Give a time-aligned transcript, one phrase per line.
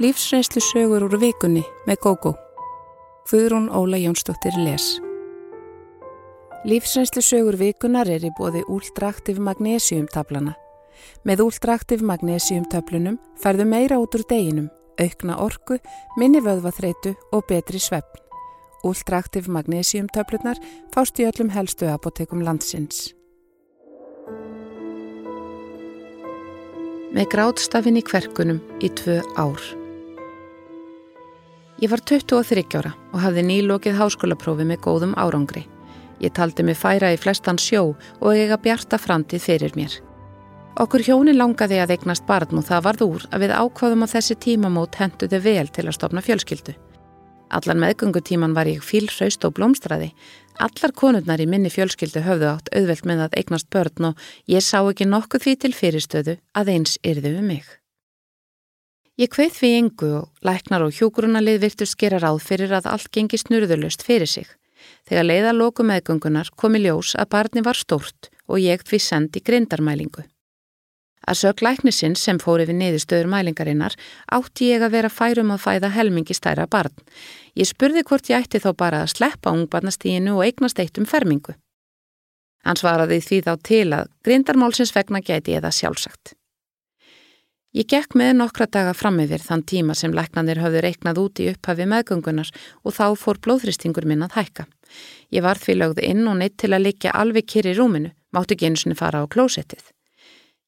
[0.00, 2.30] Lífsreynslu sögur úr vikunni með GóGó.
[3.28, 4.94] Guðrún Óla Jónsdóttir les.
[6.64, 10.54] Lífsreynslu sögur vikunar er í bóði úldraktiv magnesiumtablana.
[11.28, 15.76] Með úldraktiv magnesiumtöflunum færðu meira út úr deginum, aukna orku,
[16.16, 18.24] minni vöðvaþreitu og betri svefn.
[18.88, 20.56] Úldraktiv magnesiumtöflunar
[20.94, 23.10] fást í öllum helstu apotekum landsins.
[27.12, 29.79] Með grátstafin í kverkunum í tvö ár.
[31.80, 35.62] Ég var 23 ára og hafði nýlokið háskólaprófi með góðum árangri.
[36.20, 39.94] Ég taldi mig færa í flestan sjó og eiga bjarta framtíð fyrir mér.
[40.76, 44.36] Okkur hjónin langaði að eignast barn og það varð úr að við ákvaðum á þessi
[44.44, 46.76] tímamót henduði vel til að stopna fjölskyldu.
[47.50, 50.12] Allan meðgöngutíman var ég fílraust og blómstraði.
[50.60, 54.78] Allar konurnar í minni fjölskyldu höfðu átt auðvelt með að eignast börn og ég sá
[54.84, 57.79] ekki nokkuð því til fyrirstöðu að eins yrðu um mig.
[59.20, 63.36] Ég kveið því engu og læknar og hjógrunalið virtust gera ráð fyrir að allt gengi
[63.36, 64.46] snurðurlust fyrir sig.
[65.04, 70.24] Þegar leiða loku meðgöngunar komi ljós að barni var stórt og ég því sendi grindarmælingu.
[71.28, 73.98] Að sög læknisinn sem fóri við niðurstöður mælingarinnar
[74.32, 76.96] átti ég að vera færum að fæða helmingi stæra barn.
[77.52, 81.58] Ég spurði hvort ég ætti þá bara að sleppa ungbarnastíginu og eignast eitt um fermingu.
[82.64, 86.39] Hann svaraði því þá til að grindarmálsins vegna gæti eða sjálfsagt.
[87.70, 91.44] Ég gekk með nokkra daga fram yfir þann tíma sem læknanir höfðu reiknað út í
[91.52, 92.50] upphafi meðgöngunar
[92.82, 94.66] og þá fór blóðhristingur minn að hækka.
[95.30, 98.56] Ég var því lögð inn og neitt til að liggja alveg kyrri í rúminu, mátti
[98.56, 99.84] ekki eins og fara á klósettið.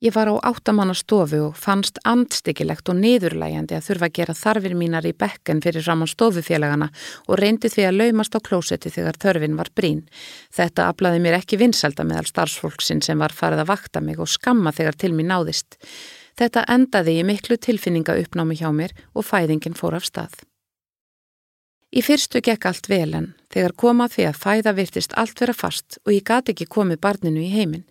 [0.03, 4.79] Ég var á áttamanna stofu og fannst andstyggilegt og niðurlægjandi að þurfa að gera þarfir
[4.79, 6.89] mínar í bekken fyrir fram á stofufélagana
[7.27, 10.03] og reyndi því að laumast á klósetti þegar þörfin var brín.
[10.55, 14.75] Þetta aflaði mér ekki vinselda meðal starfsfólksinn sem var farið að vakta mig og skamma
[14.75, 15.79] þegar til mér náðist.
[16.39, 20.41] Þetta endaði í miklu tilfinninga uppnámi hjá mér og fæðingin fór af stað.
[21.93, 25.99] Í fyrstu gekk allt vel en þegar koma því að fæða virtist allt vera fast
[26.07, 27.85] og ég gati ekki komið barninu í heiminn.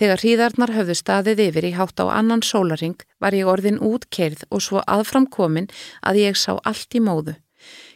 [0.00, 4.64] Þegar hríðarnar höfðu staðið yfir í hátt á annan sólaring var ég orðin útkerð og
[4.64, 5.68] svo aðfram komin
[6.00, 7.36] að ég sá allt í móðu.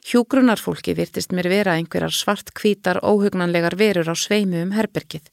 [0.06, 5.24] Hjúgrunarfólki virtist mér vera einhverjar svart kvítar óhugnanlegar verur á sveimu um herbergið.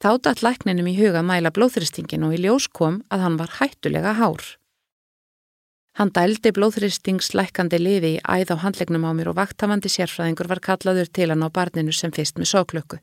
[0.00, 4.14] Þá datt lækninum í huga mæla blóðþristingin og í ljós kom að hann var hættulega
[4.16, 4.46] hár.
[6.00, 11.10] Hann dældi blóðþristingslækandi lifi í æð á handlegnum á mér og vaktafandi sérfræðingur var kallaður
[11.12, 13.00] til hann á barninu sem fyrst með sóklöku.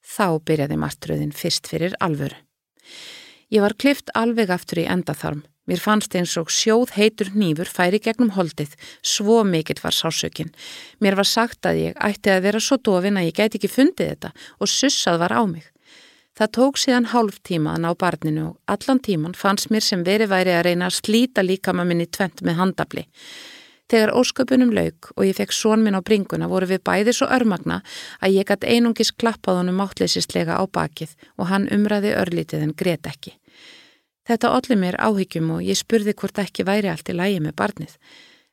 [0.00, 2.38] Þá byrjaði martröðin fyrst fyrir alvöru.
[3.52, 5.44] Ég var klift alveg aftur í endatharm.
[5.68, 8.72] Mér fannst eins og sjóð heitur nýfur færi gegnum holdið,
[9.04, 10.48] svo mikill var sásökin.
[10.98, 14.14] Mér var sagt að ég ætti að vera svo dofin að ég gæti ekki fundið
[14.14, 15.71] þetta og sussað var á mig.
[16.38, 20.24] Það tók síðan hálf tíma að ná barninu og allan tíman fannst mér sem veri
[20.30, 23.04] væri að reyna að slíta líkama minni tvent með handabli.
[23.92, 27.82] Þegar ósköpunum lauk og ég fekk són minn á bringuna voru við bæði svo örmagna
[28.24, 33.10] að ég gætt einungis klappað honum máttleysislega á bakið og hann umræði örlítið en gret
[33.10, 33.34] ekki.
[34.24, 37.98] Þetta olli mér áhyggjum og ég spurði hvort ekki væri allt í lægi með barnið.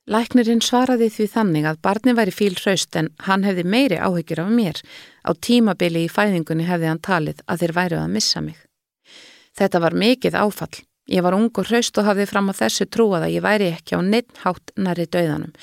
[0.09, 4.49] Læknirinn svaraði því þannig að barni væri fíl hraust en hann hefði meiri áhyggjur af
[4.49, 4.79] mér.
[5.21, 8.57] Á tímabili í fæðingunni hefði hann talið að þeir væru að missa mig.
[9.53, 10.81] Þetta var mikið áfall.
[11.13, 13.97] Ég var ung og hraust og hafði fram á þessu trúað að ég væri ekki
[13.97, 15.53] á neitthátt næri döðanum.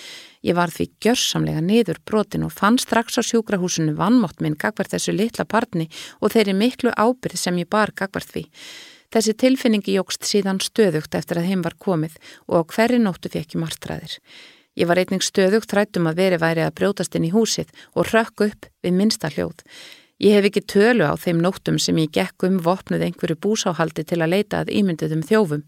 [0.47, 5.15] Ég var því gjörsamlega niður brotin og fann strax á sjúkrahúsinu vannmótt minn gagvart þessu
[5.15, 5.89] litla barni
[6.21, 8.47] og þeirri miklu ábyrð sem ég bar gagvart því.
[9.17, 12.19] Þessi tilfinningi jógst síðan stöðugt eftir að heim var komið
[12.53, 14.17] og á hverri nóttu fekk ég martræðir.
[14.77, 18.43] Ég var einning stöðugt þrættum að veri væri að brjótast inn í húsið og rökk
[18.45, 19.63] upp við minsta hljóð.
[20.21, 24.21] Ég hef ekki tölu á þeim nóttum sem ég gekk um vopnuð einhverju búsáhaldi til
[24.21, 25.65] að leita að ímynduðum þjófum.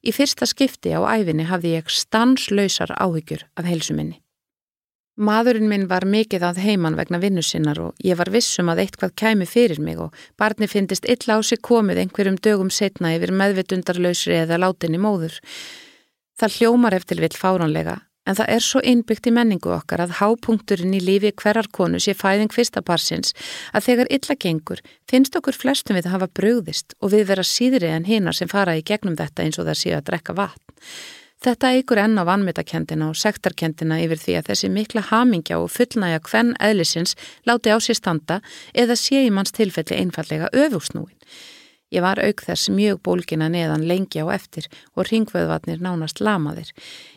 [0.00, 4.16] Í fyrsta skipti á æfinni hafði ég stanslausar áhyggjur af heilsuminni.
[5.18, 9.16] Maðurinn minn var mikið að heiman vegna vinnu sinnar og ég var vissum að eitthvað
[9.18, 14.36] kæmi fyrir mig og barni finnist illa á sig komið einhverjum dögum setna yfir meðvitundarlausri
[14.44, 15.40] eða látinni móður.
[16.38, 17.96] Það hljómar eftir vill fáránlega
[18.28, 22.14] en það er svo innbyggt í menningu okkar að hápunkturinn í lífi hverjar konu sé
[22.14, 23.34] fæðing fyrsta barsins
[23.72, 27.90] að þegar illa gengur finnst okkur flestum við að hafa bröðist og við vera síðri
[27.90, 30.76] en hinnar sem fara í gegnum þetta eins og það séu að drekka vatn.
[31.38, 36.18] Þetta eigur enn á vannmyndakendina og sektarkendina yfir því að þessi mikla hamingja og fullnæja
[36.26, 37.14] hvern eðlisins
[37.46, 38.40] láti á sér standa
[38.74, 41.14] eða sé í manns tilfelli einfallega öfugsnúin.
[41.94, 46.74] Ég var auk þess mjög bólgina neðan lengi á eftir og ringvöðvatnir nánast lamaðir.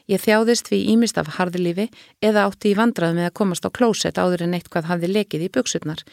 [0.07, 1.89] Ég þjáðist við ímist af harðilífi
[2.21, 5.50] eða átti í vandrað með að komast á klósett áður en eitt hvað hafði lekið
[5.50, 6.06] í buksutnar.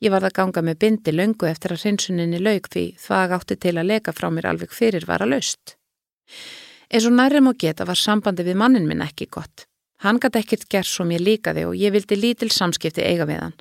[0.00, 3.76] Ég var að ganga með bindi löngu eftir að hreinsuninni laug því það átti til
[3.76, 5.76] að leka frá mér alveg fyrir var að löst.
[6.88, 9.66] Eins og nærrum og geta var sambandi við mannin minn ekki gott.
[9.98, 13.54] Hann gæti ekkert gert svo mér líkaði og ég vildi lítil samskipti eiga við hann.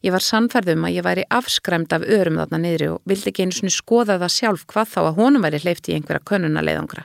[0.00, 3.56] Ég var sannferðum að ég væri afskræmt af örum þarna niðri og vildi ekki einu
[3.58, 7.04] svoni skoða það sjálf hvað þá að honum væri hleyft í einhverja könnuna leiðangra.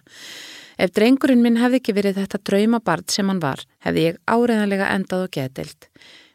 [0.80, 5.26] Ef drengurinn minn hefði ekki verið þetta draumabart sem hann var, hefði ég áreðanlega endað
[5.28, 5.90] og getild.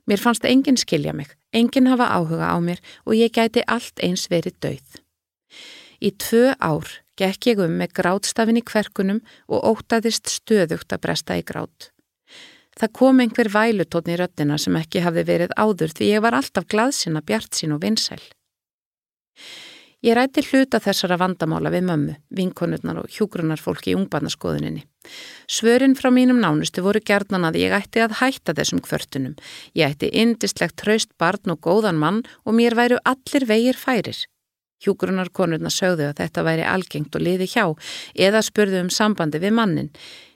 [0.06, 4.28] Mér fannst enginn skilja mig, enginn hafa áhuga á mér og ég gæti allt eins
[4.28, 5.00] verið dauð.
[6.02, 11.38] Í tvö ár gekk ég um með grátstafin í kverkunum og ótaðist stöðugt að bresta
[11.38, 11.92] í grát.
[12.78, 16.68] Það kom einhver vælutótni í röttina sem ekki hafði verið áður því ég var alltaf
[16.72, 18.22] glaðsina, bjart sín og vinsæl.
[20.02, 24.82] Ég rætti hluta þessara vandamála við mömmu, vinkonurnar og hjúgrunarfólki í ungbarnaskoðuninni.
[25.46, 29.36] Svörin frá mínum nánustu voru gerðnan að ég ætti að hætta þessum kvörtunum.
[29.78, 34.24] Ég ætti indislegt traust barn og góðan mann og mér væru allir vegir færir.
[34.82, 37.64] Hjúgrunarkonurnar sögðu að þetta væri algengt og liði hjá
[38.28, 39.90] eða spurðu um sambandi við mannin.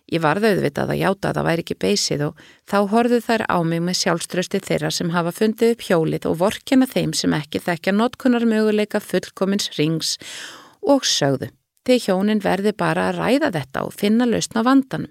[0.07, 3.59] Ég varði auðvitað að játa að það væri ekki beysið og þá horfðu þær á
[3.67, 7.95] mig með sjálfströsti þeirra sem hafa fundið upp hjólið og vorkjana þeim sem ekki þekkja
[7.97, 10.15] notkunar möguleika fullkomins rings
[10.87, 11.51] og sögðu.
[11.87, 15.11] Þeir hjónin verði bara að ræða þetta og finna lausna vandanum.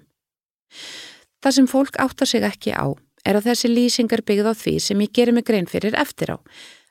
[1.44, 2.96] Það sem fólk áttar sig ekki á
[3.26, 6.36] er að þessi lýsingar byggð á því sem ég gerir mig grein fyrir eftir á.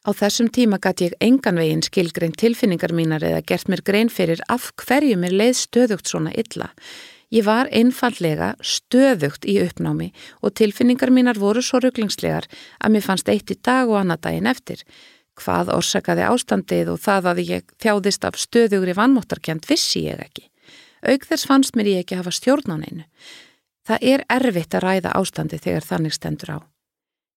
[0.06, 4.44] Á þessum tíma gæti ég engan veginn skilgrein tilfinningar mínar eða gert mér grein fyrir
[4.54, 6.68] af hverju mér leið stöðugt svona illa.
[7.34, 10.12] Ég var einfallega stöðugt í uppnámi
[10.46, 12.46] og tilfinningar mínar voru svo rugglingslegar
[12.78, 14.86] að mér fannst eitt í dag og annað daginn eftir.
[15.42, 20.46] Hvað orsakaði ástandið og það að ég þjáðist af stöðugri vannmóttarkjönd vissi ég ekki.
[21.02, 23.10] Aug þess fannst mér ég ekki hafa stjórn á neinu.
[23.90, 26.75] Það er erfitt að ræða ástandið þegar þannig stendur á.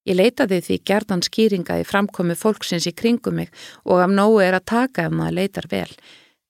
[0.06, 3.50] Ég leitaði því gerðan skýringa í framkomi fólksins í kringum mig
[3.84, 5.90] og af nógu er að taka ef maður leitar vel.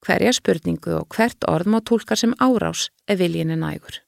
[0.05, 4.03] Hverja spurningu og hvert orð má tólka sem árás ef viljin er nægur.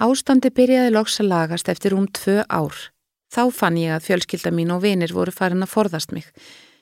[0.00, 2.76] Ástandi byrjaði loks að lagast eftir um tvö ár.
[3.30, 6.26] Þá fann ég að fjölskylda mín og vinir voru farin að forðast mig.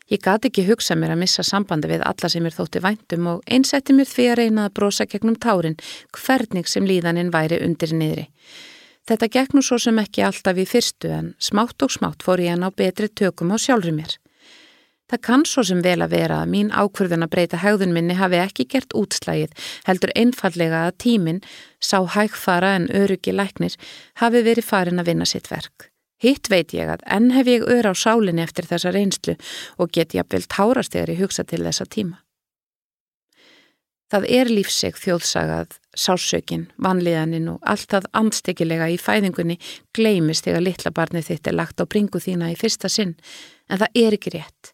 [0.09, 3.43] Ég gati ekki hugsa mér að missa sambandi við alla sem mér þótti væntum og
[3.45, 5.77] einsetti mér því að reyna að brosa gegnum tárin
[6.17, 8.25] hvernig sem líðaninn væri undir niðri.
[9.09, 12.53] Þetta gekk nú svo sem ekki alltaf í fyrstu en smátt og smátt fór ég
[12.53, 14.19] hann á betri tökum á sjálfur mér.
[15.09, 18.37] Það kann svo sem vel að vera að mín ákvörðun að breyta hegðun minni hafi
[18.43, 19.55] ekki gert útslægið,
[19.89, 21.41] heldur einfallega að tíminn,
[21.81, 23.79] sá hægfara en öryggi læknir,
[24.21, 25.89] hafi verið farin að vinna sitt verk.
[26.21, 29.39] Hitt veit ég að enn hef ég ör á sálinni eftir þessa reynslu
[29.81, 32.21] og get ég að vel tárast þegar ég hugsa til þessa tíma.
[34.09, 39.59] Það er lífseg þjóðsagað, sásökin, vanlíðaninn og allt það andstekilega í fæðingunni
[39.97, 43.17] gleimist þegar litla barnið þitt er lagt á bringu þína í fyrsta sinn,
[43.69, 44.73] en það er ekki rétt.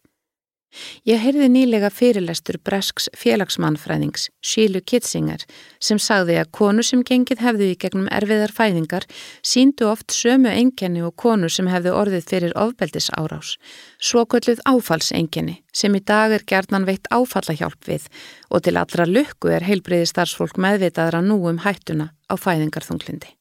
[1.07, 5.45] Ég heyrði nýlega fyrirlestur Bresks félagsmannfræðings, Sheila Kitzinger,
[5.79, 9.07] sem sagði að konu sem gengið hefðu í gegnum erfiðar fæðingar
[9.45, 13.55] síndu oft sömu enginni og konu sem hefðu orðið fyrir ofbeldis árás.
[14.01, 18.09] Svokölluð áfallsenginni sem í dag er gerðnan veitt áfallahjálp við
[18.49, 23.35] og til allra lukku er heilbriði starfsfólk meðvitaðra nú um hættuna á fæðingarþunglindi.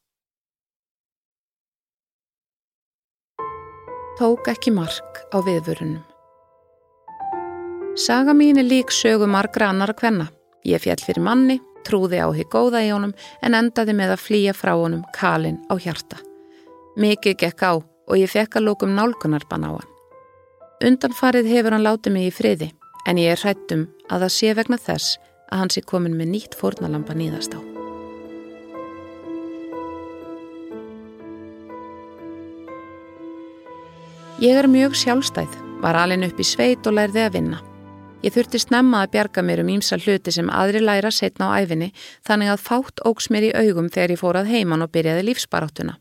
[4.14, 6.13] Tók ekki mark á viðvörunum.
[7.94, 10.26] Saga mín er lík sögu margra annara kvenna.
[10.66, 14.54] Ég fjall fyrir manni, trúði á því góða í honum en endaði með að flýja
[14.58, 16.18] frá honum kalin á hjarta.
[16.98, 19.92] Mikið gekk á og ég fekk að lókum nálgunarban á hann.
[20.82, 22.68] Undanfarið hefur hann látið mig í friði
[23.06, 25.14] en ég er hrættum að það sé vegna þess
[25.52, 27.60] að hann sé komin með nýtt fórnalampa nýðast á.
[34.42, 37.62] Ég er mjög sjálfstæð, var alin upp í sveit og lærði að vinna.
[38.24, 41.90] Ég þurfti snemma að bjarga mér um ímsa hluti sem aðri læra setna á æfinni
[42.24, 45.98] þannig að fátt ógs mér í augum þegar ég fór að heiman og byrjaði lífsbaráttuna.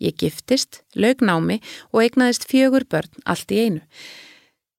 [0.00, 1.58] Ég giftist, lög námi
[1.92, 3.82] og eignaðist fjögur börn allt í einu.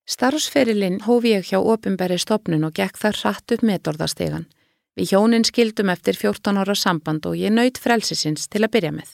[0.10, 4.50] Starfsferilinn hófi ég hjá ofinbæri stopnun og gekk þar hratt upp metorðastegan.
[4.98, 9.14] Við hjónin skildum eftir 14 ára samband og ég naut frelsisins til að byrja með.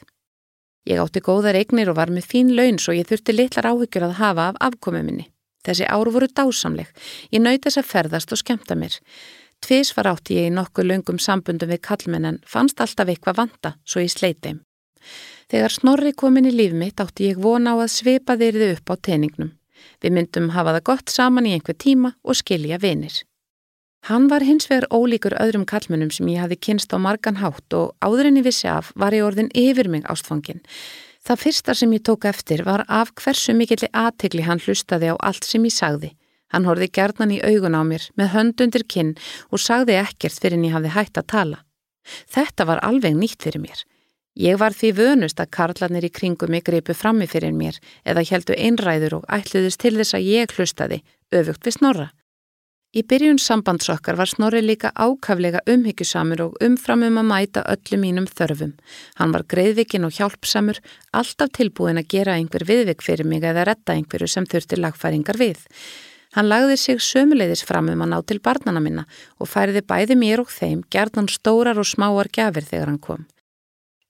[0.87, 4.19] Ég átti góðar eignir og var með fín laun svo ég þurfti litlar áhyggjur að
[4.21, 5.27] hafa af afkomi minni.
[5.65, 6.91] Þessi ár voru dásamleg.
[7.33, 8.95] Ég nöyt þess að ferðast og skemta mér.
[9.65, 13.75] Tvis var átti ég í nokkuð löngum sambundum við kallmenn en fannst alltaf eitthvað vanda
[13.83, 14.55] svo ég sleiti.
[15.49, 18.93] Þegar Snorri kom inn í líf mitt átti ég vona á að svipa þeirði upp
[18.93, 19.53] á teiningnum.
[20.01, 23.23] Við myndum hafa það gott saman í einhver tíma og skilja vinir.
[24.05, 27.95] Hann var hins vegar ólíkur öðrum kallmennum sem ég hafi kynst á margan hátt og
[28.05, 30.61] áður en ég vissi af var ég orðin yfir mig ástfangin.
[31.25, 35.47] Það fyrsta sem ég tók eftir var af hversu mikilli aðtegli hann hlustaði á allt
[35.47, 36.11] sem ég sagði.
[36.53, 39.15] Hann horfi gerðnan í augun á mér með hönd undir kinn
[39.49, 41.59] og sagði ekkert fyrir en ég hafði hægt að tala.
[42.29, 43.81] Þetta var alveg nýtt fyrir mér.
[44.37, 48.53] Ég var því vönust að karlarnir í kringum mig greipu frammi fyrir mér eða heldu
[48.53, 51.01] einræður og ætluðist til þess að ég hlustaði,
[51.33, 52.07] öfugt við snorra.
[52.95, 58.69] Í byrjun sambandsokkar var Snorri líka ákaflega umhyggjusamur og umframum að mæta öllu mínum þörfum.
[59.19, 60.79] Hann var greiðvikinn og hjálpsamur,
[61.11, 65.59] alltaf tilbúin að gera einhver viðvik fyrir mig eða retta einhverju sem þurfti lagfæringar við.
[66.39, 69.03] Hann lagði sig sömuleiðis fram um að ná til barnana minna
[69.43, 73.25] og færiði bæði mér og þeim gerðan stórar og smáar gafir þegar hann kom.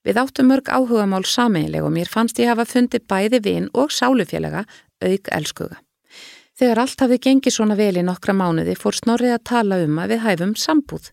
[0.06, 4.62] Við áttum mörg áhugamál sameinleg og mér fannst ég hafa fundið bæði vinn og sálufélaga
[5.02, 5.82] auk elskuga.
[6.56, 10.14] Þegar allt hafði gengið svona vel í nokkra mánuði fór Snorrið að tala um að
[10.14, 11.10] við hæfum sambúð.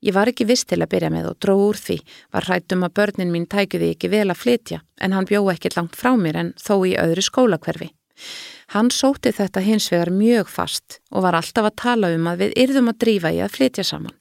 [0.00, 1.96] Ég var ekki vist til að byrja með og dró úr því,
[2.32, 6.00] var hrættum að börnin mín tækuði ekki vel að flytja en hann bjó ekki langt
[6.00, 7.90] frá mér en þó í öðru skólakverfi.
[8.72, 12.58] Hann sóti þetta hins vegar mjög fast og var alltaf að tala um að við
[12.64, 14.16] yrðum að drífa í að flytja saman.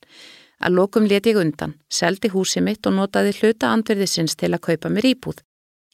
[0.60, 4.92] Að lokum let ég undan, seldi húsi mitt og notaði hluta andverðisins til að kaupa
[4.92, 5.40] mér íbúð.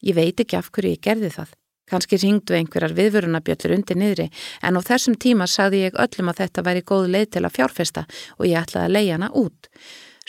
[0.02, 1.58] Ég veit ekki af hverju ég gerði það.
[1.92, 4.30] Kanski ringdu einhverjar viðvörunabjöllur undir niðri
[4.64, 8.06] en á þessum tíma sagði ég öllum að þetta væri góð leið til að fjárfesta
[8.38, 9.70] og ég ætlaði að leia hana út.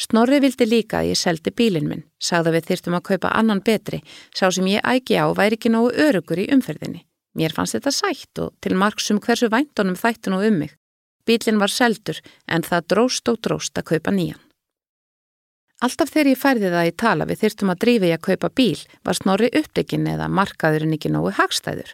[0.03, 4.01] Snorri vildi líka að ég seldi bílinn minn, sagði við þyrtum að kaupa annan betri,
[4.35, 7.05] sá sem ég ægi á væri ekki nógu örugur í umferðinni.
[7.39, 10.73] Mér fannst þetta sætt og til margsum hversu væntunum þættu nú um mig.
[11.29, 14.41] Bílinn var seldur en það dróst og dróst að kaupa nýjan.
[15.83, 18.85] Alltaf þegar ég færði það í tala við þyrstum að drífi ég að kaupa bíl
[19.03, 21.91] var snorri uppdegin eða markaðurinn ekki nógu hagstæður.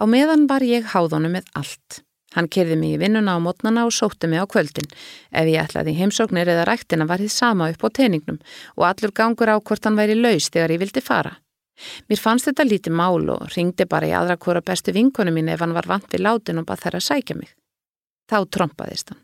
[0.00, 2.00] Á meðan var ég háðunum með allt.
[2.32, 4.88] Hann kerði mig í vinnuna á mótnana og sótti mig á kvöldin.
[5.28, 8.40] Ef ég ætlaði heimsóknir eða rættina var þið sama upp á teiningnum
[8.78, 11.36] og allur gangur á hvort hann væri laus þegar ég vildi fara.
[12.08, 15.60] Mér fannst þetta lítið mál og ringdi bara í aðra hvora bestu vinkonu mín ef
[15.60, 17.52] hann var vant við látin og bað þær að sækja mig.
[18.32, 19.20] Þá trompaðist hann.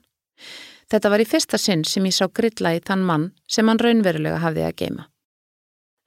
[0.89, 4.41] Þetta var í fyrsta sinn sem ég sá grilla í þann mann sem hann raunverulega
[4.41, 5.09] hafði að geima.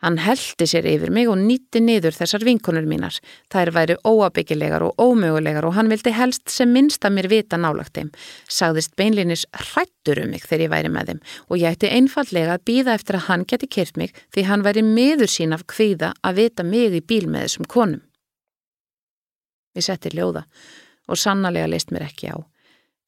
[0.02, 3.20] Hann heldi sér yfir mig og nýtti niður þessar vinkonur mínar.
[3.54, 7.94] Þær væri óabyggilegar og ómögulegar og hann vildi helst sem minnst að mér vita nálagt
[7.94, 8.10] þeim.
[8.50, 12.66] Sagðist beinlinis hrættur um mig þegar ég væri með þeim og ég ætti einfallega að
[12.72, 16.42] býða eftir að hann geti kyrt mig því hann væri miður sín af kvíða að
[16.42, 18.02] vita mig í bíl með þessum konum.
[19.78, 20.48] Við setti ljóða
[21.08, 22.42] og sannlega leist mér ekki á.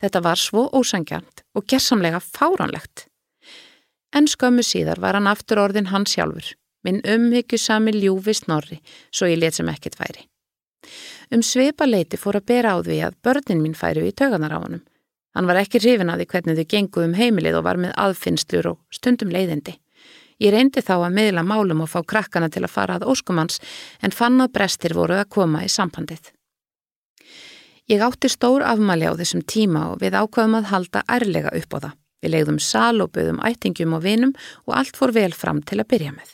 [0.04, 3.06] Þetta var svo ósangjant og gersamlega fáránlegt.
[4.14, 6.50] En skömmu síðar var hann aftur orðin hans sjálfur,
[6.84, 8.82] minn umhyggjusami ljúfi snorri,
[9.16, 10.28] svo ég let sem ekkert væri.
[11.32, 14.60] Um sveipa leiti fór að bera á því að börnin mín færu í töganar á
[14.60, 14.84] honum.
[15.34, 18.70] Hann var ekki hrifin að því hvernig þau genguð um heimilið og var með aðfinnslur
[18.74, 19.80] og stundum leiðindi.
[20.44, 23.62] Ég reyndi þá að miðla málum og fá krakkana til að fara að óskumans
[24.04, 26.34] en fann að brestir voru að koma í sambandið.
[27.92, 31.78] Ég átti stór afmæli á þessum tíma og við ákvaðum að halda ærlega upp á
[31.84, 31.98] það.
[32.24, 34.32] Við leiðum sal og byggðum ættingum og vinum
[34.64, 36.30] og allt fór vel fram til að byrja með.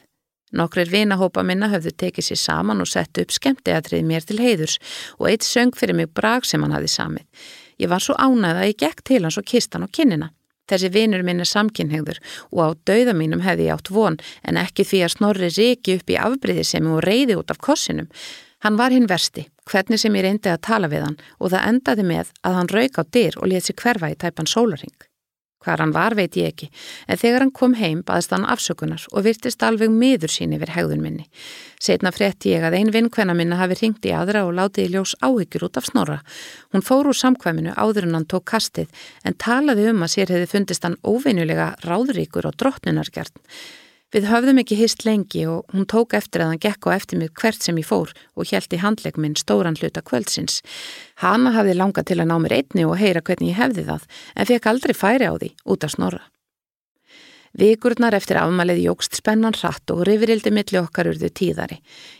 [0.54, 4.78] Nokkrir vinahópa minna höfðu tekið sér saman og sett upp skemmteatrið mér til heiðurs
[5.18, 7.26] og eitt söng fyrir mig brag sem hann hafi samið.
[7.82, 10.30] Ég var svo ánæð að ég gekk til hans og kist hann á kinnina.
[10.70, 12.20] Þessi vinur minn er samkynhegður
[12.54, 16.14] og á dauða mínum hefði ég átt von en ekki því að snorri riki upp
[16.14, 18.10] í afbríði sem og reyði út af kossinum.
[18.60, 22.04] Hann var hinn versti, hvernig sem ég reyndi að tala við hann og það endaði
[22.10, 24.98] með að hann rauk á dyr og létt sér hverfa í tæpan sólaring.
[25.64, 26.70] Hvar hann var veit ég ekki,
[27.08, 31.04] en þegar hann kom heim baðist hann afsökunar og virtist alveg miður sín yfir hegðun
[31.04, 31.26] minni.
[31.84, 35.18] Setna frétti ég að ein vinkvenna minna hafi ringt í aðra og látið í ljós
[35.20, 36.22] áhyggjur út af snorra.
[36.72, 38.88] Hún fór úr samkvæminu áður en hann tók kastið
[39.24, 43.36] en talaði um að sér hefði fundist hann óveinulega ráðríkur og drottnunargjart.
[44.10, 47.30] Við höfðum ekki hist lengi og hún tók eftir að hann gekk á eftir mig
[47.38, 50.64] hvert sem ég fór og hjælti handlegg minn stóran hluta kvöldsins.
[51.22, 54.50] Hanna hafði langa til að ná mér einni og heyra hvernig ég hefði það en
[54.50, 56.24] fekk aldrei færi á því út af snorra.
[57.60, 61.78] Vikurnar eftir afmælið jógst spennan hratt og rifirildi milli okkar urðu tíðari.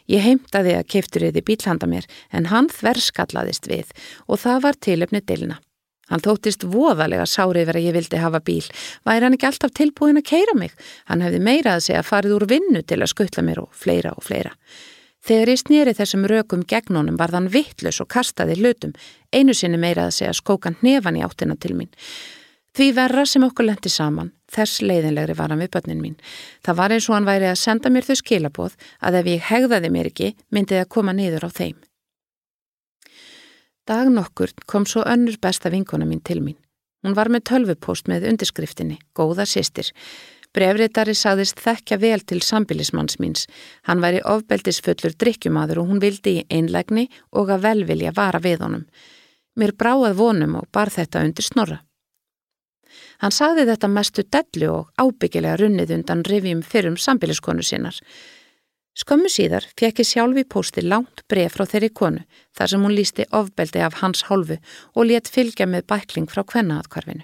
[0.10, 3.90] Ég heimtaði að kefturiði bílhanda mér en hann þverskallaðist við
[4.28, 5.58] og það var tilöfni dilna.
[6.10, 8.66] Hann þóttist voðalega sári yfir að ég vildi hafa bíl.
[9.06, 10.74] Væri hann ekki alltaf tilbúin að keira mig?
[11.10, 14.26] Hann hefði meira að segja farið úr vinnu til að skuttla mér og fleira og
[14.26, 14.56] fleira.
[15.26, 18.94] Þegar ég snýri þessum rökum gegn honum var þann vittlus og kastaði hlutum.
[19.36, 21.92] Einu sinni meira að segja skókan nefan í áttina til mín.
[22.78, 26.16] Því verra sem okkur lendi saman, þess leiðinlegri var hann við börnin mín.
[26.64, 29.92] Það var eins og hann væri að senda mér þau skilaboð að ef ég hegðaði
[29.94, 31.78] mér ekki, myndi það koma niður á þeim.
[33.90, 36.58] Dag nokkur kom svo önnur besta vinkona mín til mín.
[37.02, 39.90] Hún var með tölvupost með undirskriftinni, góða sýstir.
[40.54, 43.48] Brefritari sagðist þekkja vel til sambilismanns míns.
[43.90, 48.86] Hann væri ofbeldisfullur drikkjumadur og hún vildi í einlegni og að velvilja vara við honum.
[49.58, 51.82] Mér bráað vonum og bar þetta undir snorra.
[53.26, 57.98] Hann sagði þetta mestu dellu og ábyggilega runnið undan rivjum fyrrum sambiliskonu sinnar.
[59.00, 62.24] Skömmu síðar fekk ég sjálf í pósti langt bref frá þeirri konu
[62.58, 67.24] þar sem hún lísti ofbeldi af hans hálfu og let fylgja með bækling frá kvennaðkvarfinu.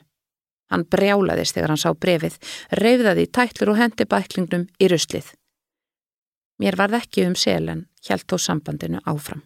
[0.72, 2.38] Hann brjálaðist þegar hann sá brefið,
[2.80, 5.28] reyfðaði í tætlur og hendi bæklingnum í ruslið.
[6.64, 9.44] Mér varð ekki um selen, hjælt á sambandinu áfram.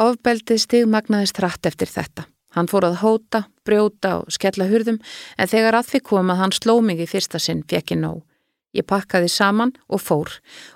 [0.00, 2.28] Ofbeldið stigmagnaðist hratt eftir þetta.
[2.54, 5.00] Hann fór að hóta, brjóta og skella hurðum
[5.36, 8.22] en þegar að því kom að hann sló mig í fyrsta sinn fekk ég nóg.
[8.72, 10.30] Ég pakkaði saman og fór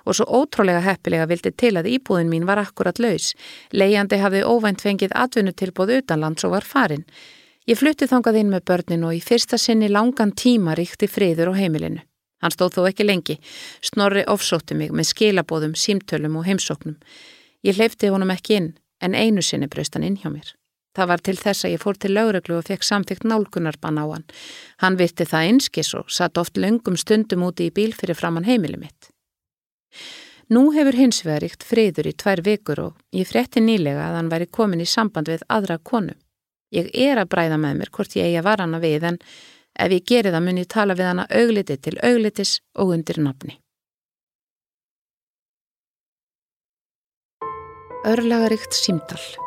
[0.05, 3.31] og svo ótrúlega heppilega vildi til að íbúðin mín var akkurat laus.
[3.73, 7.07] Leiandi hafði óvænt fengið atvinnutilbóð utanlands og var farin.
[7.67, 11.53] Ég flutti þangað inn með börnin og í fyrsta sinni langan tíma ríkti friður á
[11.57, 12.03] heimilinu.
[12.41, 13.39] Hann stóð þó ekki lengi.
[13.81, 16.99] Snorri ofsótti mig með skilabóðum, símtölum og heimsóknum.
[17.65, 20.53] Ég hleyfti honum ekki inn en einu sinni braust hann inn hjá mér.
[20.97, 24.25] Það var til þess að ég fór til lauruglu og fekk samþygt nálgunarbann á hann.
[24.81, 28.79] Hann virti það einskis og satt oft löngum stundum úti í bíl fyrir framann heimili
[28.81, 29.11] mitt.
[30.49, 34.33] Nú hefur hins vegar ríkt friður í tvær vikur og ég frétti nýlega að hann
[34.33, 36.17] væri komin í samband við aðra konu.
[36.73, 39.19] Ég er að bræða með mér hvort ég eigi að vara hana við en
[39.77, 43.59] ef ég geri það mun ég tala við hana augliti til auglitis og undir nafni.
[48.07, 49.46] Örlagaríkt símtall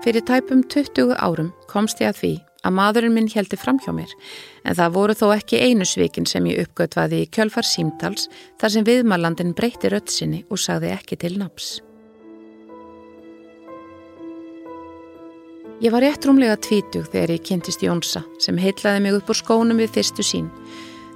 [0.00, 2.28] Fyrir tæpum 20 árum komst ég að því
[2.64, 4.14] að maðurinn minn heldi fram hjá mér
[4.64, 8.30] en það voru þó ekki einu svikin sem ég uppgötvaði í kjölfar símtals
[8.60, 11.82] þar sem viðmarlandin breyti röttsinni og sagði ekki til naps.
[15.84, 19.84] Ég var rétt rúmlega tvítug þegar ég kynntist Jónsa sem heitlaði mig upp úr skónum
[19.84, 20.50] við fyrstu sín.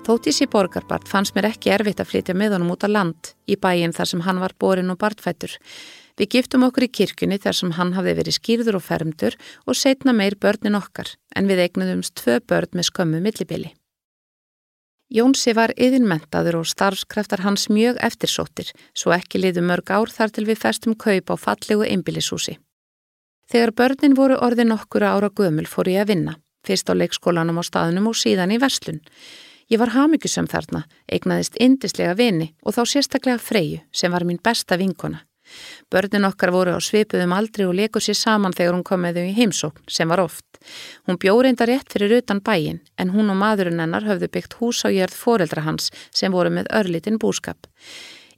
[0.05, 3.57] Þótt í borgarbart fannst mér ekki erfitt að flytja með honum út á land í
[3.57, 5.57] bæin þar sem hann var borin og bartfættur
[6.15, 10.15] Við giftum okkur í kirkjunni þar sem hann hafði verið skýrður og fermdur og setna
[10.15, 13.73] meir börnin okkar en við eignuðumst tvö börn með skömmu millibili.
[15.15, 20.47] Jónsi var yðinmentaður og starfskreftar hans mjög eftirsóttir svo ekki liðu mörg ár þar til
[20.49, 22.57] við festum kaup á fallegu einbilishúsi.
[23.51, 27.63] Þegar börnin voru orðin okkur ára gömul fór ég að vinna, fyrst á leikskólanum á
[27.67, 29.03] staðunum og síðan í verslun.
[29.69, 34.79] Ég var hafmyggjusum þarna, eignaðist indislega vini og þá sérstaklega Freyju sem var mín besta
[34.81, 35.25] vinkona.
[35.93, 39.29] Börnin okkar voru á svipuðum aldri og leku sér saman þegar hún kom með þau
[39.29, 40.45] í heimsókn, sem var oft.
[41.07, 44.85] Hún bjóð reynda rétt fyrir utan bæin, en hún og maðurinn hennar höfðu byggt hús
[44.85, 47.69] á jörð foreldra hans sem voru með örlitin búskap.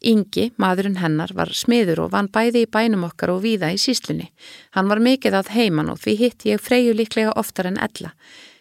[0.06, 4.28] Ingi, maðurinn hennar, var smiður og vann bæði í bænum okkar og víða í síslunni.
[4.76, 8.12] Hann var mikið að heiman og því hitt ég freyju líklega oftar en ella.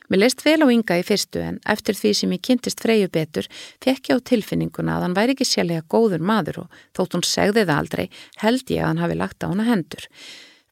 [0.09, 3.47] Mér leist vel á ynga í fyrstu en eftir því sem ég kynntist Freyju betur
[3.83, 7.65] fekk ég á tilfinninguna að hann væri ekki sérlega góður maður og þótt hún segði
[7.65, 8.05] það aldrei
[8.43, 10.05] held ég að hann hafi lagt á hana hendur.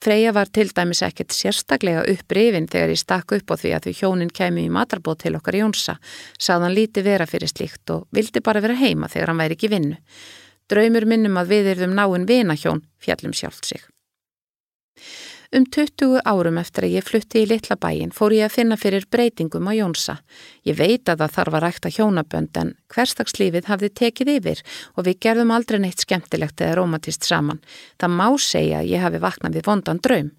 [0.04, 3.94] Freyja var til dæmis ekkert sérstaklega upprifin þegar ég stakk upp á því að því
[4.02, 5.96] hjónin kemi í matarbót til okkar Jónsa,
[6.36, 10.02] sagðan líti vera fyrir slíkt og vildi bara vera heima þegar hann væri ekki vinnu.
[10.68, 13.88] Draumur minnum að við erum náinn vina hjón fjallum sjálft sig.
[15.54, 19.04] Um 20 árum eftir að ég flutti í litla bæin fór ég að finna fyrir
[19.06, 20.16] breytingum á Jónsa.
[20.66, 24.64] Ég veit að það þarf að rækta hjónabönd en hverstagslífið hafði tekið yfir
[24.98, 27.62] og við gerðum aldrei neitt skemmtilegt eða romantist saman.
[28.02, 30.32] Það má segja að ég hafi vaknað við vondan draum.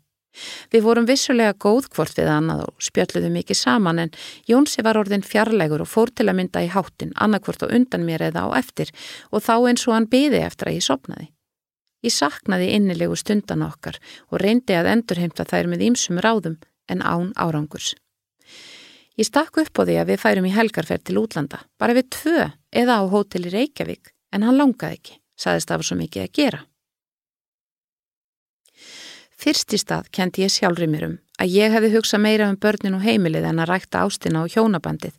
[0.75, 4.15] Við vorum vissulega góð hvort við annað og spjöldluðum mikið saman en
[4.51, 8.27] Jónsi var orðin fjarlægur og fór til að mynda í háttin annarkvort og undan mér
[8.33, 8.91] eða á eftir
[9.31, 11.31] og þá eins og hann byði eftir að ég sopnaði.
[12.05, 13.97] Ég saknaði innilegu stundan okkar
[14.29, 16.59] og reyndi að endurheimta þær með ímsum ráðum
[16.93, 17.95] en án árangurs.
[19.17, 22.49] Ég stakk upp á því að við færum í helgarferð til útlanda, bara við tvö
[22.75, 26.65] eða á hótel í Reykjavík, en hann langaði ekki, saðist af svo mikið að gera.
[29.39, 32.95] Fyrst í stað kendi ég sjálfri mér um að ég hefði hugsað meira um börnin
[32.95, 35.15] og heimilið en að rækta ástina á hjónabandið,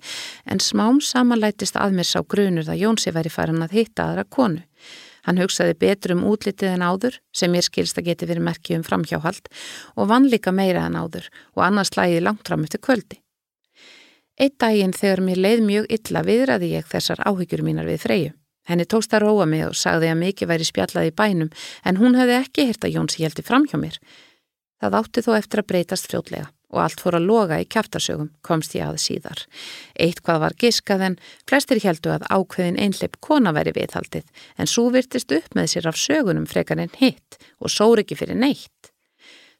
[0.47, 4.63] en smám samanlætist að mér sá grunur að Jónsi væri farin að hitta aðra konu.
[5.25, 8.87] Hann hugsaði betur um útlitið en áður, sem ég skilst að geti verið merkið um
[8.87, 9.51] framhjáhald,
[9.97, 13.21] og vann líka meira en áður og annars slæði langt fram eftir kvöldi.
[14.37, 18.33] Eitt daginn þegar mér leið mjög illa viðraði ég þessar áhyggjur mínar við Freyju.
[18.65, 21.53] Henni tókst að róa mig og sagði að mikið væri spjallað í bænum
[21.85, 23.99] en hún hefði ekki hirt að Jóns héldi fram hjá mér.
[24.81, 28.75] Það átti þó eftir að breytast fljótlega og allt fór að loga í kæftarsögum komst
[28.75, 29.45] ég að síðar.
[29.95, 34.27] Eitt hvað var giskað en flestir heldu að ákveðin einleip kona veri viðhaldið
[34.59, 38.37] en svo virtist upp með sér af sögunum frekar en hitt og sór ekki fyrir
[38.39, 38.91] neitt.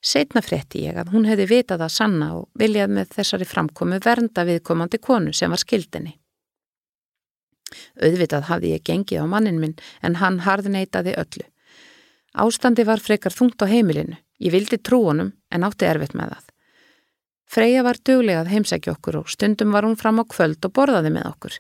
[0.06, 4.44] Setna frétti ég að hún hefði vitað að sanna og viljað með þessari framkomu vernda
[4.46, 6.14] viðkomandi konu sem var skildinni.
[7.98, 9.74] Auðvitað hafði ég gengið á mannin minn
[10.06, 11.48] en hann harðneitaði öllu.
[12.36, 14.20] Ástandi var frekar þungt á heimilinu.
[14.44, 16.55] Ég vildi trú honum en átti erfitt með það.
[17.46, 21.28] Freyja var duglegað heimsækja okkur og stundum var hún fram á kvöld og borðaði með
[21.30, 21.60] okkur.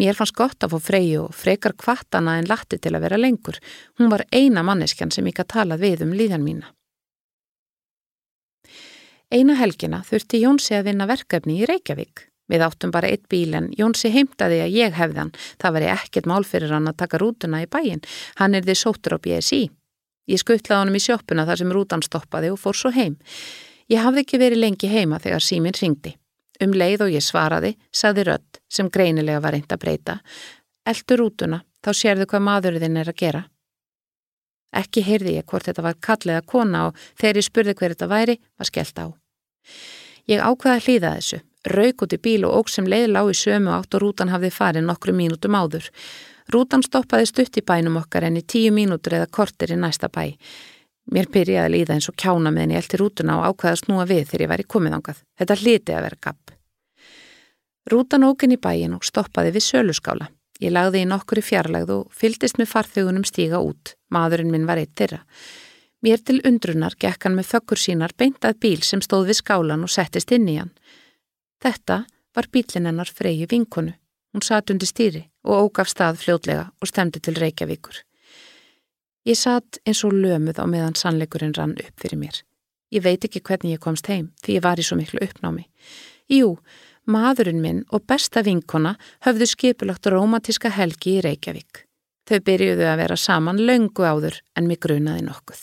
[0.00, 3.60] Mér fannst gott að fá Freyju og frekar kvartana en latti til að vera lengur.
[4.00, 6.72] Hún var eina manneskjan sem ég að talað við um líðan mína.
[9.28, 12.24] Eina helgina þurfti Jónsi að vinna verkefni í Reykjavík.
[12.48, 15.34] Við áttum bara eitt bíl en Jónsi heimtaði að ég hefði hann.
[15.60, 18.00] Það var ekkert mál fyrir hann að taka rútuna í bæin.
[18.40, 19.66] Hann er því sótur á BSI.
[20.28, 23.18] Ég skuttlaði honum í sjóppuna þar sem rútan stoppaði og fór svo heim.
[23.88, 26.14] Ég hafði ekki verið lengi heima þegar síminn ringdi.
[26.62, 30.18] Um leið og ég svaraði, saði rödd sem greinilega var reynd að breyta.
[30.88, 33.42] Eldur rútuna, þá sérðu hvað maðurinn er að gera.
[34.76, 38.38] Ekki heyrði ég hvort þetta var kallega kona og þegar ég spurði hver þetta væri,
[38.58, 39.06] var skellt á.
[40.28, 43.36] Ég ákvaði að hlýða þessu rauk út í bíl og óg sem leið lág í
[43.36, 45.88] sömu átt og rútan hafði farið nokkru mínútum áður.
[46.52, 50.36] Rútan stoppaði stutt í bænum okkar en í tíu mínútur eða kortir í næsta bæ.
[51.08, 54.08] Mér byrjaði að líða eins og kjána meðan ég eldi rútuna og ákvaði að snúa
[54.08, 55.22] við þegar ég væri komið ángað.
[55.40, 56.50] Þetta hliti að vera gapp.
[57.88, 60.28] Rútan ógin í bæin og stoppaði við söluskála.
[60.60, 63.94] Ég lagði í nokkuri fjarlægð og fyldist með farþögunum stíga út.
[64.12, 65.22] Maðurinn minn var eitt þeirra.
[66.04, 69.90] Mér til undrunar gekk hann með þökkur sínar beintað bíl sem stóð við skálan og
[69.94, 70.74] settist inn í hann.
[71.62, 72.04] Þetta
[72.36, 73.96] var bílinn hennar Freyju vinkonu.
[74.34, 78.04] Hún satt undir stýri og ógaf stað fljótlega og stemdi til Reykjavíkur.
[79.28, 82.36] Ég satt eins og lömuð á meðan sannleikurinn rann upp fyrir mér.
[82.88, 85.66] Ég veit ekki hvernig ég komst heim því ég var í svo miklu uppnámi.
[86.32, 86.54] Jú,
[87.04, 88.94] maðurinn minn og besta vinkona
[89.26, 91.84] höfðu skipulagt romantíska helgi í Reykjavík.
[92.28, 95.60] Þau byrjuðu að vera saman löngu áður en mig grunaði nokkuð.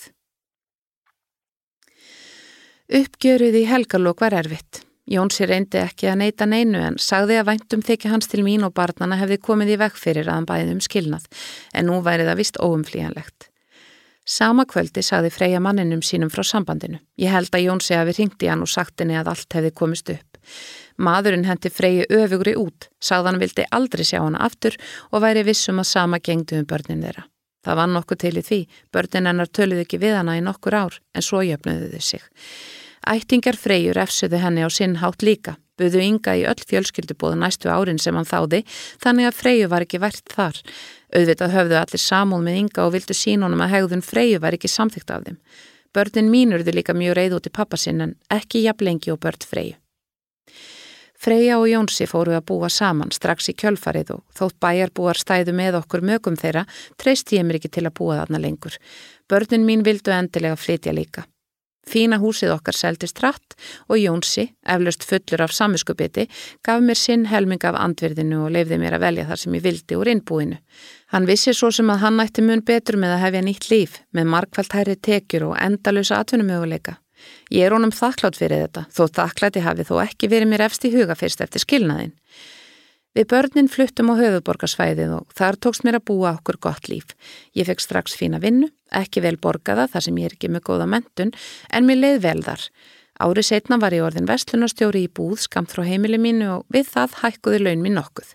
[3.00, 4.84] Uppgjöruð í helgalók var erfitt.
[5.10, 8.74] Jónsi reyndi ekki að neyta neinu en sagði að væntum þykja hans til mín og
[8.74, 11.28] barnana hefði komið í vekk fyrir að hann bæði um skilnað
[11.74, 13.50] en nú væri það vist óumflíjanlegt.
[14.26, 16.98] Sama kvöldi sagði Freyja manninum sínum frá sambandinu.
[17.14, 20.10] Ég held að Jónsi hafi ringt í hann og sagt henni að allt hefði komist
[20.10, 20.40] upp.
[20.98, 24.74] Maðurinn hendi Freyju öfugri út, sagði hann vildi aldrei sjá hana aftur
[25.12, 27.26] og væri vissum að sama gengdu um börnin þeirra.
[27.66, 28.60] Það var nokkuð til í því,
[28.94, 32.26] börnin hennar töluði ekki við hana í nokkur ár en svo jöfnuðu þau sig.
[33.06, 38.00] Ættingar freyjur efsuðu henni á sinn hátt líka, buðu ynga í öll fjölskyldubóðu næstu árin
[38.02, 38.64] sem hann þáði,
[39.02, 40.62] þannig að freyju var ekki vært þar.
[41.14, 44.70] Auðvitað höfðu allir samúl með ynga og vildu sín honum að hegðun freyju var ekki
[44.70, 45.40] samþygt af þeim.
[45.94, 49.76] Börnin mínurðu líka mjög reyð út í pappasinn en ekki jafn lengi og börn freyju.
[51.16, 55.78] Freyja og Jónsi fóru að búa saman strax í kjölfarið og þótt bæjarbúar stæðu með
[55.80, 56.66] okkur mögum þeirra,
[57.00, 58.76] treyst ég mér ekki til að búa þarna lengur.
[59.30, 61.24] Börnin mín vildu endilega flytja líka.
[61.86, 63.54] Fína húsið okkar seldist rætt
[63.86, 66.26] og Jónsi, eflaust fullur af samiskupiti,
[66.66, 69.98] gaf mér sinn helming af andverðinu og leifði mér að velja þar sem ég vildi
[70.00, 70.58] úr innbúinu.
[71.14, 74.30] Hann vissi svo sem að hann ætti mun betur með að hefja nýtt líf, með
[74.34, 76.98] markvælt hæri tekjur og endalösa atvinnumöguleika.
[77.54, 80.92] Ég er honum þakklátt fyrir þetta, þó þakklæti hafi þó ekki verið mér efst í
[80.92, 82.16] huga fyrst eftir skilnaðin.
[83.16, 87.14] Við börnin fluttum á höfuborgarsvæðið og þar tókst mér að búa okkur gott líf.
[87.56, 90.88] Ég fekk strax fína vinnu, ekki vel borgaða þar sem ég er ekki með góða
[90.92, 91.32] mentun,
[91.72, 92.66] en mér leið vel þar.
[93.16, 97.14] Árið setna var ég orðin vestlunarstjóri í búð skamt frá heimili mínu og við það
[97.22, 98.34] hækkuði laun mín nokkuð.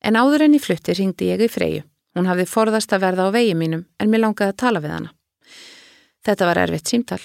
[0.00, 1.84] En áður en í flutti ringdi ég í Freyju.
[2.16, 5.12] Hún hafði forðast að verða á vegi mínum en mér langaði að tala við hana.
[6.24, 7.22] Þetta var erfitt símtall.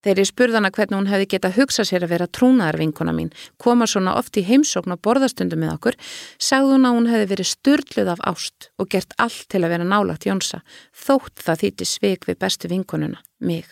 [0.00, 4.38] Ég spurðana hvernig hún hefði getað hugsað sér að vera trúnaðarvinkona mín, koma svona oft
[4.40, 5.98] í heimsókn og borðastundum með okkur,
[6.40, 9.84] sagði hún að hún hefði verið störluð af ást og gert allt til að vera
[9.84, 10.62] nálagt Jónsa,
[10.96, 13.68] þótt það þýtti sveik við bestu vinkonuna, mig.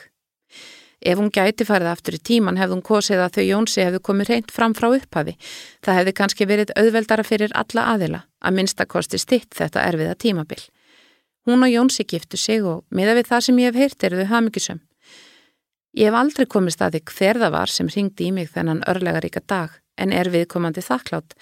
[1.01, 4.33] Ef hún gæti farið aftur í tíman hefði hún kosið að þau Jónsi hefði komið
[4.33, 5.37] reynd fram frá upphafi.
[5.81, 10.61] Það hefði kannski verið auðveldara fyrir alla aðila, að minnstakosti stitt þetta erfiða tímabil.
[11.47, 14.31] Hún og Jónsi giftu sig og miða við það sem ég hef heyrt eru þau
[14.35, 14.83] hafmyggisum.
[15.99, 19.41] Ég hef aldrei komist að því hver það var sem ringdi í mig þennan örlegaríka
[19.51, 21.35] dag en er viðkomandi þakklátt.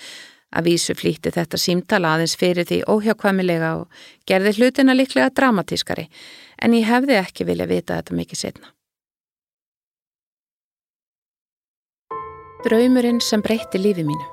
[0.56, 6.06] Að vísu flýtti þetta símtala aðeins fyrir því óhjákvæmilega og gerði hlutina liklega dramatískari
[6.62, 8.72] en ég hefði ekki vilja vita þetta mikið setna.
[12.64, 14.32] Draumurinn sem breytti lífi mínu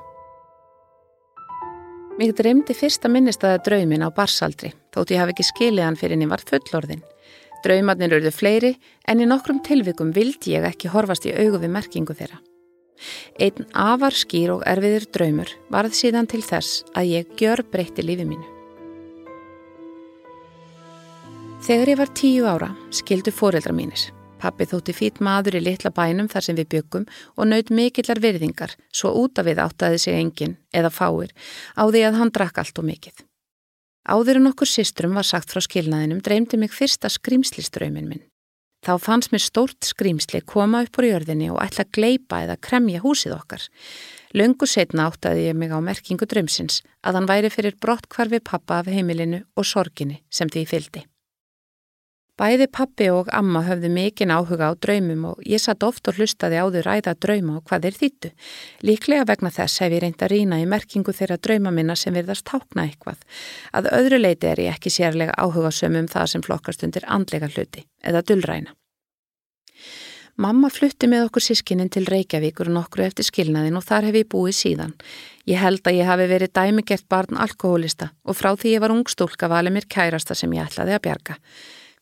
[2.14, 6.24] Mér dreymdi fyrsta minnistæða draumin á barsaldri þótt ég hafi ekki skilið hann fyrir en
[6.24, 7.04] ég var fullorðin.
[7.64, 8.74] Draumarnir urðu fleiri
[9.08, 12.40] en í nokkrum tilvikum vildi ég ekki horfast í augu við merkingu þeirra.
[13.40, 18.28] Einn afar skýr og erfiður draumur varð síðan til þess að ég gjör breytti lífi
[18.28, 18.50] mínu.
[21.64, 24.10] Þegar ég var tíu ára skildu fóreldra mínir.
[24.36, 28.74] Pappi þótti fít maður í litla bænum þar sem við byggum og naut mikillar virðingar
[28.92, 31.32] svo út af við áttaði sig engin eða fáir
[31.80, 33.23] á því að hann drakk allt og mikið.
[34.04, 38.24] Áður en okkur systrum var sagt frá skilnaðinum dreymdi mig fyrsta skrimsliströymin minn.
[38.84, 43.00] Þá fannst mér stórt skrýmsli koma upp úr jörðinni og ætla að gleipa eða kremja
[43.00, 43.64] húsið okkar.
[44.36, 48.82] Löngu setna áttaði ég mig á merkingu drömsins að hann væri fyrir brott hvarfi pappa
[48.82, 51.04] af heimilinu og sorginni sem því fyldi.
[52.34, 56.58] Bæði pappi og amma höfðu mikinn áhuga á draumum og ég satt oft og hlustaði
[56.58, 58.30] á þau ræða drauma og hvað þeir þýttu.
[58.82, 62.48] Líklega vegna þess hef ég reynd að rína í merkingu þeirra drauma minna sem virðast
[62.50, 63.20] tákna eitthvað.
[63.70, 67.86] Að öðru leiti er ég ekki sérlega áhuga sömum það sem flokkast undir andlega hluti
[68.02, 68.74] eða dullræna.
[70.34, 74.56] Mamma flutti með okkur sískinin til Reykjavíkur nokkru eftir skilnaðin og þar hef ég búið
[74.58, 74.96] síðan.
[75.46, 79.46] Ég held að ég hafi verið dæmigert barn alkohólista og frá því ég var ungstúlka
[79.52, 81.38] valið mér kærasta sem ég ætlaði að bjarga.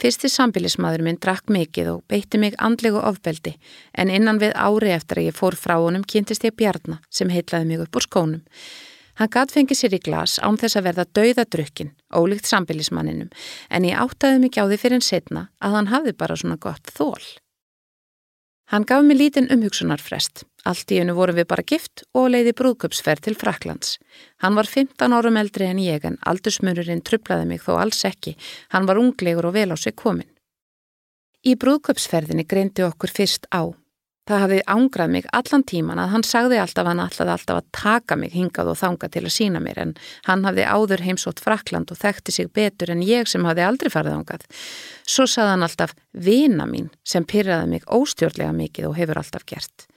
[0.03, 3.53] Fyrsti sambilismadur minn drakk mikið og beitti mig andlegu ofbeldi
[3.95, 7.69] en innan við ári eftir að ég fór frá honum kynntist ég Bjarnar sem heitlaði
[7.69, 8.41] mig upp úr skónum.
[9.21, 13.31] Hann gatt fengið sér í glas án þess að verða dauðadrukkin, ólíkt sambilismanninum,
[13.71, 16.91] en ég áttaði mig á því fyrir en setna að hann hafði bara svona gott
[16.91, 17.23] þól.
[18.73, 20.47] Hann gaf mér lítinn umhugsunarfrest.
[20.65, 23.99] Allt í hennu voru við bara gift og leiði brúðköpsferð til Fraklands.
[24.41, 28.33] Hann var 15 árum eldri en ég en aldursmururinn trublaði mig þó alls ekki.
[28.73, 30.31] Hann var unglegur og vel á sig komin.
[31.45, 33.69] Í brúðköpsferðinni greindi okkur fyrst á
[34.31, 38.17] Það hafði ángrað mig allan tíman að hann sagði alltaf hann alltaf alltaf að taka
[38.21, 39.95] mig hingað og þanga til að sína mér en
[40.29, 44.21] hann hafði áður heimsótt Frakland og þekkti sig betur en ég sem hafði aldrei farið
[44.21, 44.45] ángað.
[45.03, 49.89] Svo sagði hann alltaf vina mín sem pyrraði mig óstjórnlega mikið og hefur alltaf gert.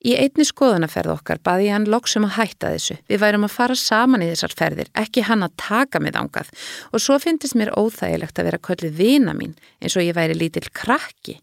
[0.00, 3.00] Í einni skoðanaferð okkar baði ég hann loksum að hætta þessu.
[3.08, 6.48] Við værum að fara saman í þessar ferðir, ekki hann að taka mig ángað
[6.92, 10.68] og svo finnist mér óþægilegt að vera köllið vina mín eins og ég væri lítill
[10.72, 11.36] krakki.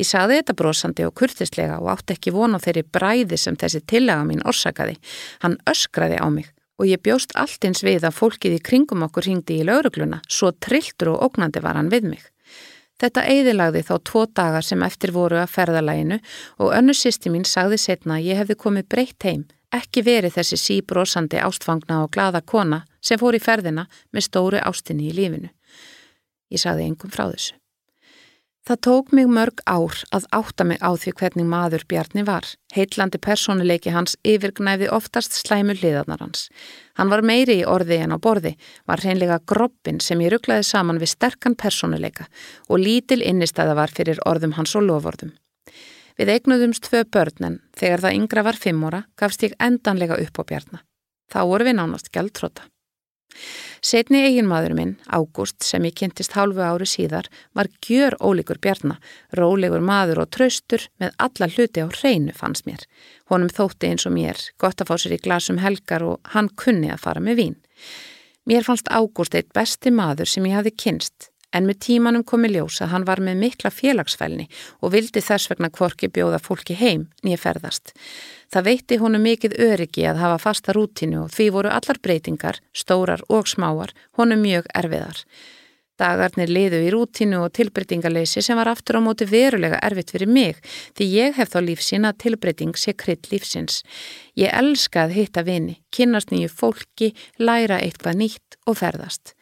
[0.00, 4.24] Ég saði þetta brosandi og kurtislega og átti ekki vona þeirri bræði sem þessi tillaga
[4.28, 4.96] mín orsakaði.
[5.44, 6.48] Hann öskraði á mig
[6.80, 10.50] og ég bjóst allt eins við að fólkið í kringum okkur hingdi í laurugluna, svo
[10.56, 12.24] trilltur og ógnandi var hann við mig.
[12.98, 16.18] Þetta eigðilagði þá tvo dagar sem eftir voru að ferðalæginu
[16.58, 20.58] og önnu sýsti mín sagði setna að ég hefði komið breytt heim, ekki verið þessi
[20.64, 25.50] síbrósandi ástfangna og glada kona sem fór í ferðina með stóru ástinni í lífinu.
[26.52, 27.61] Ég sagði engum frá þessu.
[28.62, 32.46] Það tók mig mörg ár að átta mig á því hvernig maður Bjarni var.
[32.70, 36.44] Heitlandi personuleiki hans yfirgnæfði oftast slæmu hliðarnar hans.
[36.94, 38.54] Hann var meiri í orði en á borði,
[38.86, 42.28] var hreinlega groppin sem ég rugglaði saman við sterkan personuleika
[42.68, 45.34] og lítil innistæða var fyrir orðum hans og lofordum.
[46.14, 50.84] Við eignuðumst tvö börnen, þegar það yngra var fimmóra, gafst ég endanlega upp á Bjarni.
[51.34, 52.68] Þá voru við nánast gæltróta.
[53.82, 58.98] Setni eiginmaður minn, Ágúst, sem ég kynntist hálfu ári síðar, var gjör ólíkur bjarna,
[59.38, 62.86] rólegur maður og traustur með alla hluti á hreinu fannst mér.
[63.32, 66.92] Honum þótti eins og mér, gott að fá sér í glasum helgar og hann kunni
[66.92, 67.58] að fara með vín.
[68.46, 72.80] Mér fannst Ágúst eitt besti maður sem ég hafi kynst, en með tímanum komi ljós
[72.82, 74.48] að hann var með mikla félagsfælni
[74.80, 77.94] og vildi þess vegna kvorki bjóða fólki heim nýja ferðast.
[78.52, 83.24] Það veitti honu mikið öryggi að hafa fasta rútinu og því voru allar breytingar, stórar
[83.28, 85.24] og smáar, honu mjög erfiðar.
[86.00, 90.58] Dagarnir liðu í rútinu og tilbreytingaleysi sem var aftur á móti verulega erfitt fyrir mig
[90.96, 93.82] því ég hef þá lífsín að tilbreyting sé krydd lífsins.
[94.34, 99.36] Ég elskað hitta vini, kynast nýju fólki, læra eitthvað nýtt og ferðast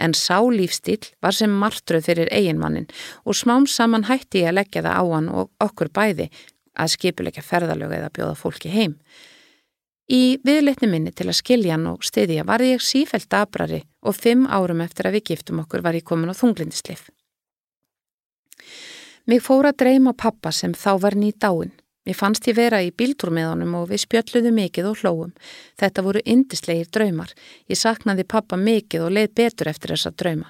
[0.00, 2.88] en sá lífstíl var sem martröð fyrir eiginmannin
[3.24, 6.30] og smám saman hætti ég að leggja það á hann og okkur bæði
[6.80, 8.96] að skipuleika ferðalög eða bjóða fólki heim.
[10.10, 14.48] Í viðleitni minni til að skilja hann og stiðja var ég sífælt abrari og fimm
[14.50, 17.10] árum eftir að við giftum okkur var ég komin á þunglindislif.
[19.30, 21.70] Mig fór að dreyma pappa sem þá var ný dáin.
[22.10, 25.28] Mér fannst ég vera í bíltúr með honum og við spjöldluðu mikið og hlóum.
[25.78, 27.30] Þetta voru indislegir draumar.
[27.70, 30.48] Ég saknaði pappa mikið og leið betur eftir þessa drauma.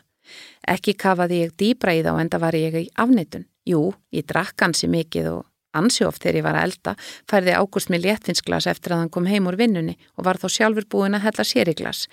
[0.64, 3.44] Ekki kafaði ég dýbra í þá en það var ég í afneitun.
[3.68, 3.83] Jú,
[4.16, 5.42] ég drakk hansi mikið og
[5.77, 6.94] ansjóft þegar ég var að elda,
[7.29, 10.87] færði Ágúst mér léttfinsglas eftir að hann kom heim úr vinnunni og var þá sjálfur
[10.88, 12.07] búin að hella sér í glas.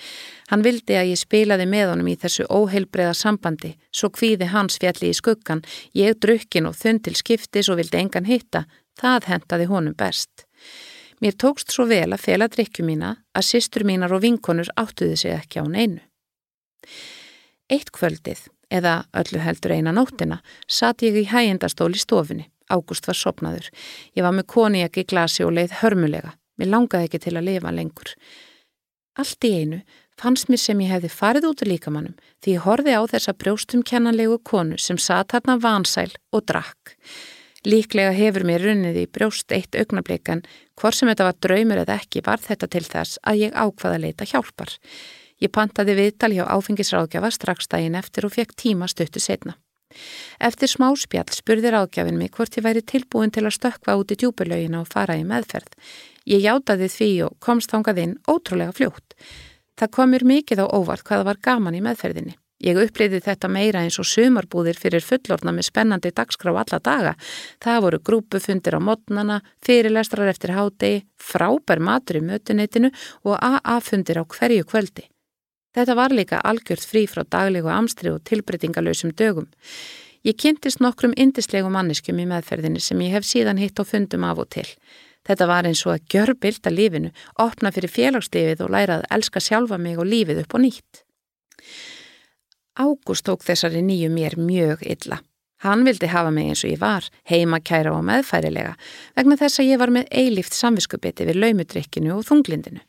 [0.51, 5.13] Hann vildi að ég spilaði með honum í þessu óheilbreiða sambandi, svo kvíði hans fjalli
[5.13, 5.63] í skuggan,
[5.95, 10.45] ég drukkin og þund til skiptis og vildi engan hitta, Það hentaði honum best.
[11.21, 15.33] Mér tókst svo vel að fela drikju mína að sýstur mínar og vinkonur áttuði sig
[15.33, 16.01] ekki á neinu.
[17.69, 22.47] Eitt kvöldið, eða öllu heldur eina nóttina, satt ég í hægindastól í stofinni.
[22.69, 23.69] Ágúst var sopnaður.
[24.15, 26.33] Ég var með koniak í glasi og leið hörmulega.
[26.59, 28.13] Mér langaði ekki til að lifa lengur.
[29.17, 29.79] Allt í einu
[30.19, 33.83] fannst mér sem ég hefði farið út í líkamannum því ég horfi á þessa brjóstum
[33.85, 36.97] kennanlegu konu sem satt hérna vansæl og drakk.
[37.67, 40.45] Líklega hefur mér runnið í brjóst eitt augnablikan,
[40.79, 44.27] hvort sem þetta var draumur eða ekki var þetta til þess að ég ákvaða leita
[44.29, 44.71] hjálpar.
[45.43, 49.57] Ég pantaði viðtal hjá áfengisráðgjafa strax daginn eftir og fekk tíma stuttu setna.
[50.39, 54.79] Eftir smáspjall spurði ráðgjafin mig hvort ég væri tilbúin til að stökka út í djúbulögin
[54.79, 55.75] og fara í meðferð.
[56.23, 59.15] Ég játaði því og komst þangað inn ótrúlega fljótt.
[59.75, 62.39] Það komur mikið á óvart hvaða var gaman í meðferðinni.
[62.57, 67.13] Ég upplýði þetta meira eins og sumarbúðir fyrir fullorna með spennandi dagskrá alla daga.
[67.61, 72.89] Það voru grúpufundir á modnana, fyrirlestrar eftir hádegi, frábær matur í mötuneytinu
[73.29, 75.05] og AA-fundir á hverju kvöldi.
[75.77, 79.45] Þetta var líka algjört frí frá daglegu amstri og tilbreytingalösum dögum.
[80.25, 84.41] Ég kynntist nokkrum indislegum manniskum í meðferðinni sem ég hef síðan hitt og fundum af
[84.41, 84.65] og til.
[85.27, 89.43] Þetta var eins og að gjör bylta lífinu, opna fyrir félagslífið og læra að elska
[89.43, 91.03] sjálfa mig og lífið upp og nýtt.
[92.77, 95.17] Ágúst tók þessari nýju mér mjög illa.
[95.65, 98.75] Hann vildi hafa mig eins og ég var, heima kæra og meðfærilega,
[99.17, 102.83] vegna þess að ég var með eilift samviskubiti við laumudrykkinu og þunglindinu.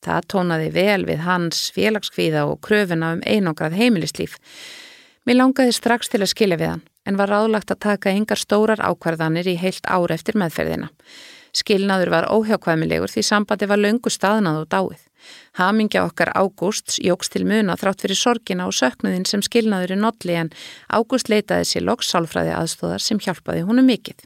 [0.00, 4.38] Það tónaði vel við hans félagskvíða og kröfuna um einograð heimilislíf.
[5.26, 8.80] Mér langaði strax til að skilja við hann, en var ráðlagt að taka yngar stórar
[8.80, 10.88] ákvarðanir í heilt ár eftir meðferðina.
[11.56, 15.04] Skilnaður var óhjákvæmilegur því sambandi var löngu staðnað og dáið.
[15.58, 20.38] Hamingja okkar Ágústs jóks til muna þrátt fyrir sorgina og söknuðin sem skilnaður er notli
[20.38, 20.52] en
[20.92, 24.18] Ágúst leitaði sér lokksálfræði aðstóðar sem hjálpaði húnu mikill.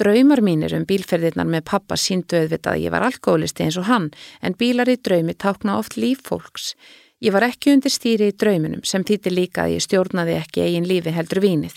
[0.00, 4.08] Draumar mínir um bílferðirnar með pappa síndu auðvitað að ég var alkoholisti eins og hann
[4.40, 6.72] en bílar í draumi tákna oft líf fólks.
[7.22, 10.88] Ég var ekki undir stýri í drauminum sem þýtti líka að ég stjórnaði ekki eigin
[10.88, 11.76] lífi heldur vínið.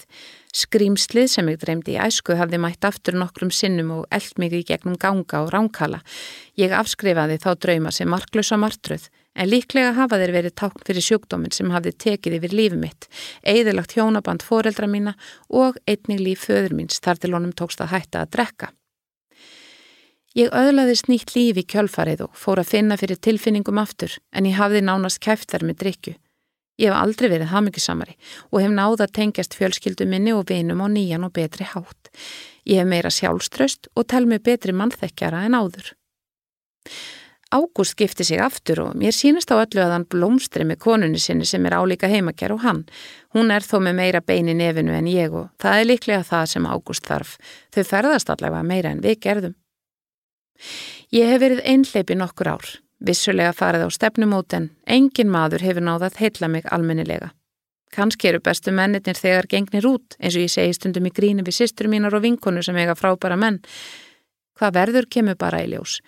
[0.56, 4.62] Skrýmslið sem ég dreymdi í æsku hafði mætt aftur nokkrum sinnum og eld mig í
[4.64, 6.00] gegnum ganga og ránkala.
[6.56, 11.52] Ég afskrifaði þá drauma sem marklösa martröð en líklega hafa þeir verið tákn fyrir sjúkdóminn
[11.52, 13.10] sem hafði tekið yfir lífi mitt,
[13.44, 15.18] eigðilagt hjónaband foreldra mína
[15.52, 18.72] og einnig líf föður míns þar til honum tókst að hætta að drekka.
[20.36, 24.56] Ég öðlaði snýtt lífi í kjölfarið og fór að finna fyrir tilfinningum aftur en ég
[24.56, 26.16] hafði nánast kæft þar með drikju.
[26.82, 28.18] Ég hef aldrei verið hafmyggisamari
[28.52, 32.12] og hef náða tengjast fjölskyldu minni og vinum á nýjan og betri hátt.
[32.68, 35.94] Ég hef meira sjálfströst og tel mig betri mannþekkjara en áður.
[37.56, 41.46] Ágúst skipti sig aftur og mér sínist á öllu að hann blómstri með konunni sinni
[41.46, 42.82] sem er álíka heimakær og hann.
[43.32, 46.46] Hún er þó með meira bein í nefinu en ég og það er líklega það
[46.52, 47.38] sem Ágúst þarf.
[47.72, 49.56] Þau ferðast allavega meira en við gerðum.
[51.14, 52.68] Ég hef verið einhleipi nokkur ár,
[53.06, 57.32] vissulega farið á stefnumót en engin maður hefur náðað heilla mig almennilega.
[57.96, 61.60] Kanski eru bestu mennir þegar gengnir út, eins og ég segi stundum í gríni við
[61.62, 63.62] sýstur mínar og vinkonu sem eiga frábæra menn.
[64.60, 66.02] Hvað verður kemur bara í ljós?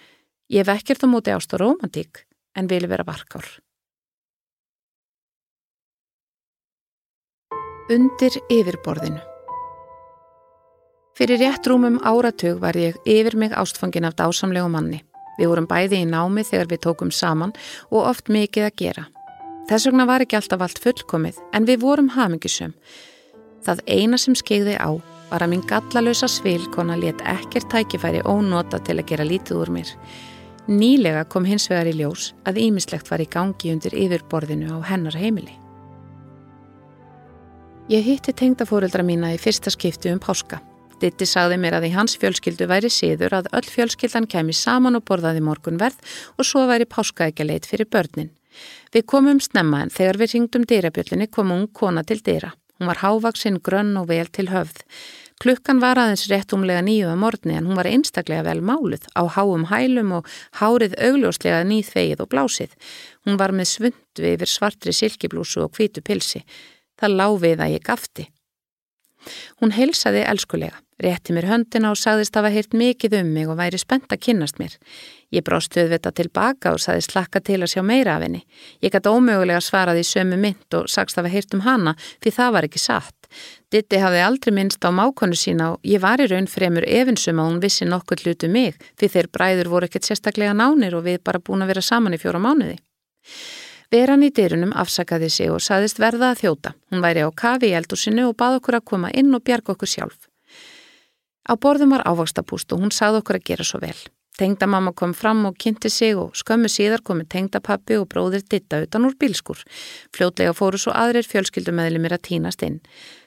[0.51, 2.25] Ég hef ekkert á móti ást og romantík
[2.57, 3.47] en vil vera varkár.
[7.87, 9.23] Undir yfirborðinu
[11.17, 15.06] Fyrir rétt rúmum áratug var ég yfir mig ástfangin af dásamlegu manni.
[15.37, 17.53] Við vorum bæði í námi þegar við tókum saman
[17.91, 19.05] og oft mikið að gera.
[19.67, 22.73] Þess vegna var ekki alltaf allt fullkomið en við vorum hamingisum.
[23.65, 24.95] Það eina sem skegði á
[25.27, 29.91] var að minn gallalösa svilkona let ekkert tækifæri ónota til að gera lítið úr mér.
[30.67, 35.15] Nýlega kom hins vegar í ljós að ímislegt var í gangi undir yfirborðinu á hennar
[35.15, 35.53] heimili.
[37.87, 40.59] Ég hitti tengdafóreldra mína í fyrsta skiptu um páska.
[40.97, 45.03] Ditti sagði mér að í hans fjölskyldu væri síður að öll fjölskyldan kemi saman og
[45.05, 45.99] borðaði morgunverð
[46.37, 48.31] og svo væri páskaækjaleit fyrir börnin.
[48.93, 52.55] Við komum snemma en þegar við ringdum dyrabjöllinni kom hún kona til dyra.
[52.77, 54.81] Hún var hávaksinn, grönn og vel til höfð.
[55.37, 59.21] Klukkan var aðeins rétt umlega nýju að morgni en hún var einstaklega vel máluð á
[59.35, 62.73] háum hælum og hárið augljóslega nýþvegið og blásið.
[63.21, 66.41] Hún var með svundu yfir svartri silkiblúsu og hvítu pilsi.
[66.97, 68.25] Það láfið að ég gafti.
[69.61, 73.59] Hún heilsaði elskulega, rétti mér höndina og sagðist að hafa heyrt mikið um mig og
[73.59, 74.75] væri spennt að kynnast mér.
[75.35, 78.45] Ég brást höfðvita tilbaka og sagði slakka til að sjá meira af henni.
[78.79, 82.33] Ég gæti ómögulega svaraði í sömu mynd og sagst að hafa heyrt um hana því
[82.37, 83.29] það var ekki satt.
[83.67, 87.51] Ditti hafði aldrei minnst á mákonu sína og ég var í raun fremur efinsum að
[87.51, 91.43] hún vissi nokkuð hlutu mig því þeir bræður voru ekkert sérstaklega nánir og við bara
[91.43, 92.79] búin að vera saman í fjóra mánuði.
[93.91, 96.73] Veran í dyrunum afsakaði sig og saðist verða að þjóta.
[96.91, 99.91] Hún væri á kafi í eldusinu og bað okkur að koma inn og bjarga okkur
[99.93, 100.27] sjálf.
[101.47, 103.95] Á borðum var ávakstapúst og hún sað okkur að gera svo vel.
[104.37, 109.07] Tengdamamma kom fram og kynnti sig og skömmu síðar komi tengdapappi og bróðir ditta utan
[109.07, 109.63] úr bílskur.
[110.13, 112.77] Fljótlega fóru svo aðrir fjölskyldumeðlimir að týnast inn.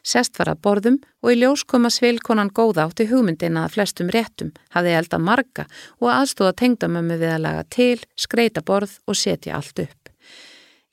[0.06, 4.12] Sest var að borðum og í ljós kom að svilkonan góða átti hugmyndina að flestum
[4.14, 5.66] réttum, hafði elda marga
[5.98, 9.99] og aðstóða tengdamömmu við að laga til, skreita borð og setja allt upp.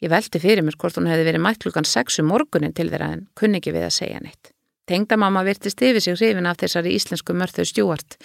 [0.03, 3.15] Ég veldi fyrir mér hvort hún hefði verið mætt klukkan 6 um morgunin til þeirra
[3.15, 4.51] en kunni ekki við að segja neitt.
[4.87, 8.19] Tengdamamma virtist yfir sig hrifin af þessari íslensku mörþau stjúart.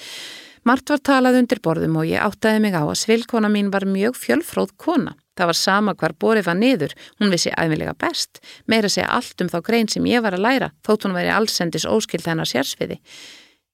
[0.69, 4.15] Mart var talað undir borðum og ég áttaði mig á að svilkona mín var mjög
[4.21, 5.17] fjölfróð kona.
[5.35, 9.51] Það var sama hvar borið var niður, hún vissi æfilega best, meira segja allt um
[9.51, 13.01] þá grein sem ég var að læra, þótt hún veri allsendis óskild hennar sérsviði.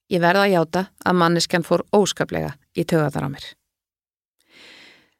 [0.09, 3.49] Ég verða að játa að manneskjan fór óskaplega í tögaðar á mér.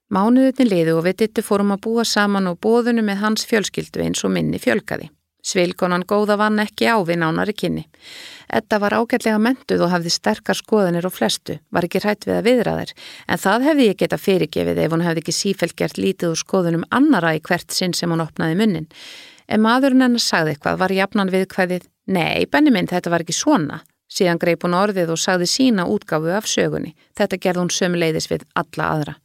[0.10, 4.24] Mánuðutin liðu og við dittu fórum að búa saman og bóðunu með hans fjölskyldu eins
[4.26, 5.12] og minni fjölkaði.
[5.45, 7.84] Svilkonan góða vann ekki á við nánari kynni.
[8.49, 12.49] Edda var ágætlega mentuð og hafði sterkar skoðanir og flestu, var ekki hrætt við að
[12.49, 12.93] viðraðir,
[13.30, 16.88] en það hefði ég geta fyrirgefið ef hún hefði ekki sífælt gert lítið úr skoðunum
[16.89, 18.89] annara í hvert sinn sem hún opnaði munnin.
[19.45, 23.38] En maðurinn hennar sagði eitthvað, var jafnan við hvaðið, nei, benni minn, þetta var ekki
[23.38, 23.84] svona.
[24.10, 26.95] Síðan greip hún orðið og sagði sína útgáfu af sögunni.
[27.14, 29.18] Þetta gerði hún sömuleiðis við alla aðra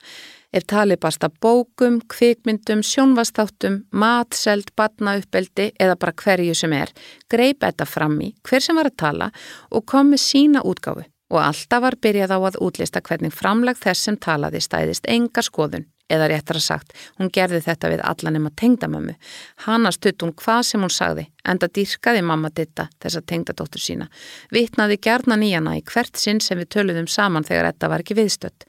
[0.55, 6.92] er talið basta bókum, kvikmyndum, sjónvastáttum, matseld, batnauppeldi eða bara hverju sem er,
[7.30, 9.30] greip þetta fram í hver sem var að tala
[9.70, 11.09] og kom með sína útgáfu.
[11.34, 15.88] Og alltaf var byrjað á að útlista hvernig framlag þess sem talaði stæðist enga skoðun
[16.14, 19.14] eða réttar að sagt, hún gerði þetta við allan um að tengda mammu.
[19.66, 24.08] Hanna stutt hún hvað sem hún sagði, enda dýrkaði mamma ditta þessa tengdadóttur sína.
[24.54, 28.68] Vittnaði gerna nýjana í hvert sinn sem við töluðum saman þegar þetta var ekki viðstött.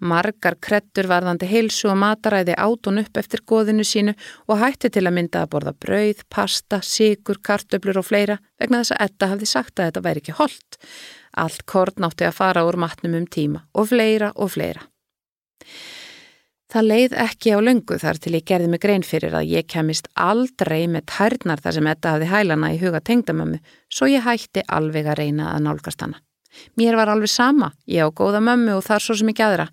[0.00, 4.16] Margar krettur varðandi heilsu og mataræði átun upp eftir goðinu sínu
[4.48, 8.96] og hætti til að mynda að borða brauð, pasta, síkur, kartöblur og fleira vegna þess
[8.96, 10.80] að etta hafði sagt að þetta væri ekki holdt.
[11.36, 14.86] Allt korn átti að fara úr matnum um tíma og fleira og fleira.
[16.66, 20.08] Það leið ekki á löngu þar til ég gerði mig grein fyrir að ég kemist
[20.18, 25.06] aldrei með tærnar þar sem þetta hafði hælana í huga tengdamömmu, svo ég hætti alveg
[25.06, 26.18] að reyna að nálgast hana.
[26.74, 29.68] Mér var alveg sama, ég á góða mömmu og þar svo sem ekki aðra.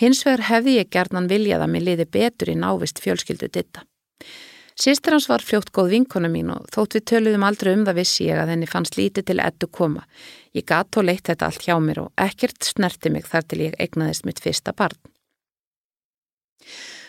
[0.00, 3.86] Hins vegar hefði ég gerðnan viljað að mér liði betur í návist fjölskyldu ditta.
[4.82, 8.26] Sýstir hans var fljótt góð vinkona mín og þótt við töluðum aldrei um það vissi
[8.30, 10.06] ég að henni fannst lítið til ettu koma.
[10.56, 13.76] Ég gatt og leitt þetta allt hjá mér og ekkert snerti mig þar til ég
[13.78, 14.96] eignaðist mitt fyrsta barn.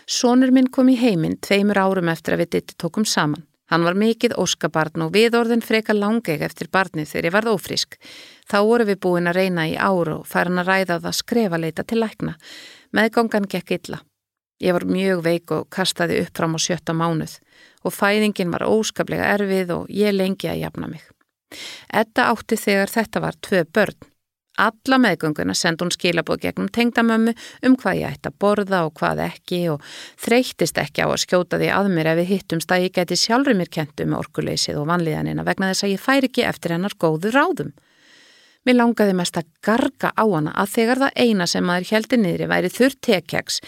[0.09, 3.45] Sónur minn kom í heiminn tveimur árum eftir að við ditti tókum saman.
[3.71, 7.95] Hann var mikið óskabarn og við orðin freka langeg eftir barnið þegar ég varð ófrísk.
[8.45, 11.61] Þá voru við búin að reyna í áru og færa hann að ræða það skrefa
[11.61, 12.35] leita til lækna.
[12.93, 14.03] Meðgangan gekk illa.
[14.61, 17.39] Ég var mjög veik og kastaði upp fram á sjötta mánuð
[17.83, 21.03] og fæðingin var óskaplega erfið og ég lengi að jafna mig.
[21.91, 24.12] Etta átti þegar þetta var tvö börn.
[24.61, 27.31] Alla meðgönguna sendi hún skilabóð gegnum tengdamömmu
[27.65, 29.87] um hvað ég ætti að borða og hvað ekki og
[30.21, 33.57] þreytist ekki á að skjóta því að mér ef við hittumst að ég geti sjálfur
[33.57, 37.33] mér kentu með orkuleysið og vanlíðanina vegna þess að ég fær ekki eftir hennar góðu
[37.33, 37.73] ráðum.
[38.63, 42.47] Mér langaði mest að garga á hana að þegar það eina sem maður heldi niðri
[42.53, 43.59] væri þurr tekjaks,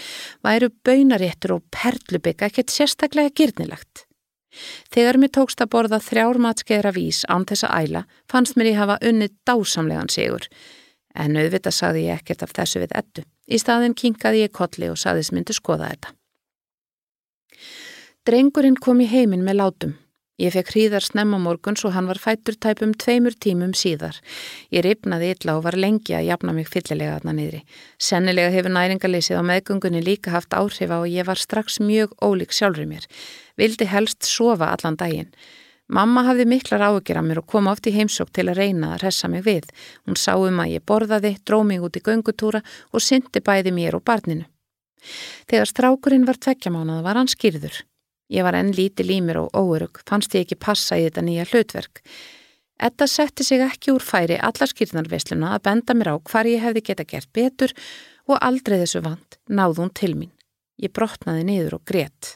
[0.45, 4.04] væru baunaréttur og perlubika ekkert sérstaklega gyrnilagt.
[4.93, 8.99] Þegar mér tókst að borða þrjár matskeiðra vís án þessa æla fannst mér ég hafa
[9.01, 10.47] unnið dásamlegan sigur.
[11.15, 13.25] En auðvitað sagði ég ekkert af þessu við ettu.
[13.47, 16.15] Í staðin kinkaði ég kolli og sagðis myndi skoða þetta.
[18.25, 19.93] Drengurinn kom í heiminn með látum.
[20.35, 24.17] Ég fekk hríðar snemma morguns og hann var fættur tæpum tveimur tímum síðar.
[24.73, 27.61] Ég ripnaði illa og var lengi að jafna mig fyllilega aðna niðri.
[27.95, 32.51] Sennilega hefur næringarleysið á meðgöngunni líka haft áhrif á og ég var strax mjög ólík
[32.51, 33.07] sjálfur mér.
[33.57, 35.31] Vildi helst sofa allan daginn.
[35.87, 39.03] Mamma hafði miklar áökjur af mér og kom oft í heimsók til að reyna að
[39.05, 39.67] ressa mig við.
[40.05, 43.99] Hún sá um að ég borðaði, dró mig út í göngutúra og syndi bæði mér
[43.99, 44.47] og barninu.
[45.45, 47.83] Þegar strákurinn var tvekkjamánað var hann skýrður.
[48.33, 52.01] Ég var enn lítið límir og óörug, fannst ég ekki passa í þetta nýja hlutverk.
[52.81, 56.81] Etta setti sig ekki úr færi alla skýrnarvesluna að benda mér á hvar ég hefði
[56.89, 57.75] geta gert betur
[58.25, 60.33] og aldrei þessu vant náð hún til mín.
[60.81, 62.33] Ég brotnaði niður og grétt.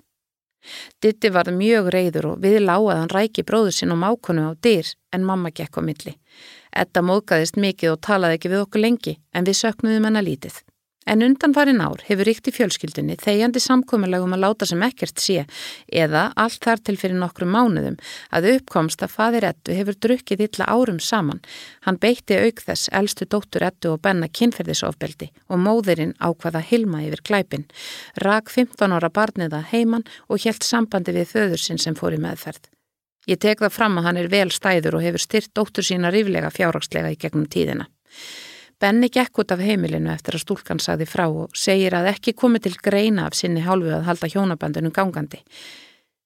[1.01, 5.25] Ditti varð mjög reyður og við lágaðan ræki bróður sinn og mákonu á dyr en
[5.25, 6.15] mamma gekk á milli.
[6.75, 10.61] Etta móðgæðist mikið og talaði ekki við okkur lengi en við söknuðum hennar lítið.
[11.09, 15.45] En undan farin ár hefur ríkt í fjölskyldunni þegjandi samkominnlegum að láta sem ekkert sé
[15.89, 17.95] eða allt þar til fyrir nokkru mánuðum
[18.29, 21.39] að uppkomst að fadir ettu hefur drukkið illa árum saman.
[21.87, 27.23] Hann beitti auk þess elstu dóttur ettu og benna kynferðisofbeldi og móðurinn ákvaða hilma yfir
[27.25, 27.65] glæpin.
[28.21, 32.69] Rak 15 ára barniða heiman og helt sambandi við föðursinn sem fór í meðferð.
[33.25, 36.53] Ég tek það fram að hann er vel stæður og hefur styrt dóttur sína ríflega
[36.53, 37.89] fjárrakslega í gegnum tíðina.
[38.79, 42.61] Benni gekk út af heimilinu eftir að stúlkan sagði frá og segir að ekki komi
[42.63, 45.41] til greina af sinni hálfu að halda hjónabandunum gangandi.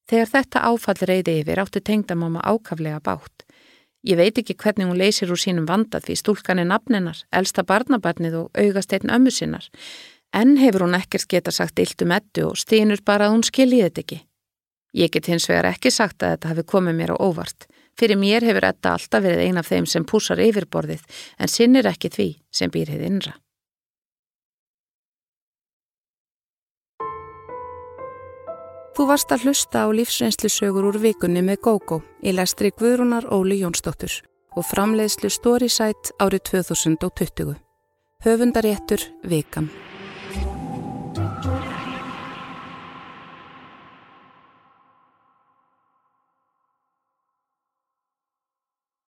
[0.10, 3.46] Þegar þetta áfall reyði yfir áttu tengdamáma ákaflega bátt.
[4.04, 8.36] Ég veit ekki hvernig hún leysir úr sínum vandað því stúlkan er nafninar, elsta barnabarnið
[8.42, 9.66] og augast einn ömmu sinnar.
[10.34, 13.88] En hefur hún ekkert geta sagt illt um ettu og stínur bara að hún skiljiði
[13.88, 14.20] þetta ekki.
[14.94, 17.66] Ég get hins vegar ekki sagt að þetta hafi komið mér á óvart.
[18.00, 21.06] Fyrir mér hefur þetta alltaf verið ein af þeim sem púsar yfirborðið
[21.38, 23.34] en sinnir ekki því sem býr hefði innra.
[28.94, 34.20] Þú varst að hlusta á lífsreynslusögur úr vikunni með GóGó í lestri Guðrúnar Óli Jónsdóttur
[34.54, 37.58] og framleiðslu Storysight árið 2020.
[38.22, 39.72] Höfundaréttur Vikan.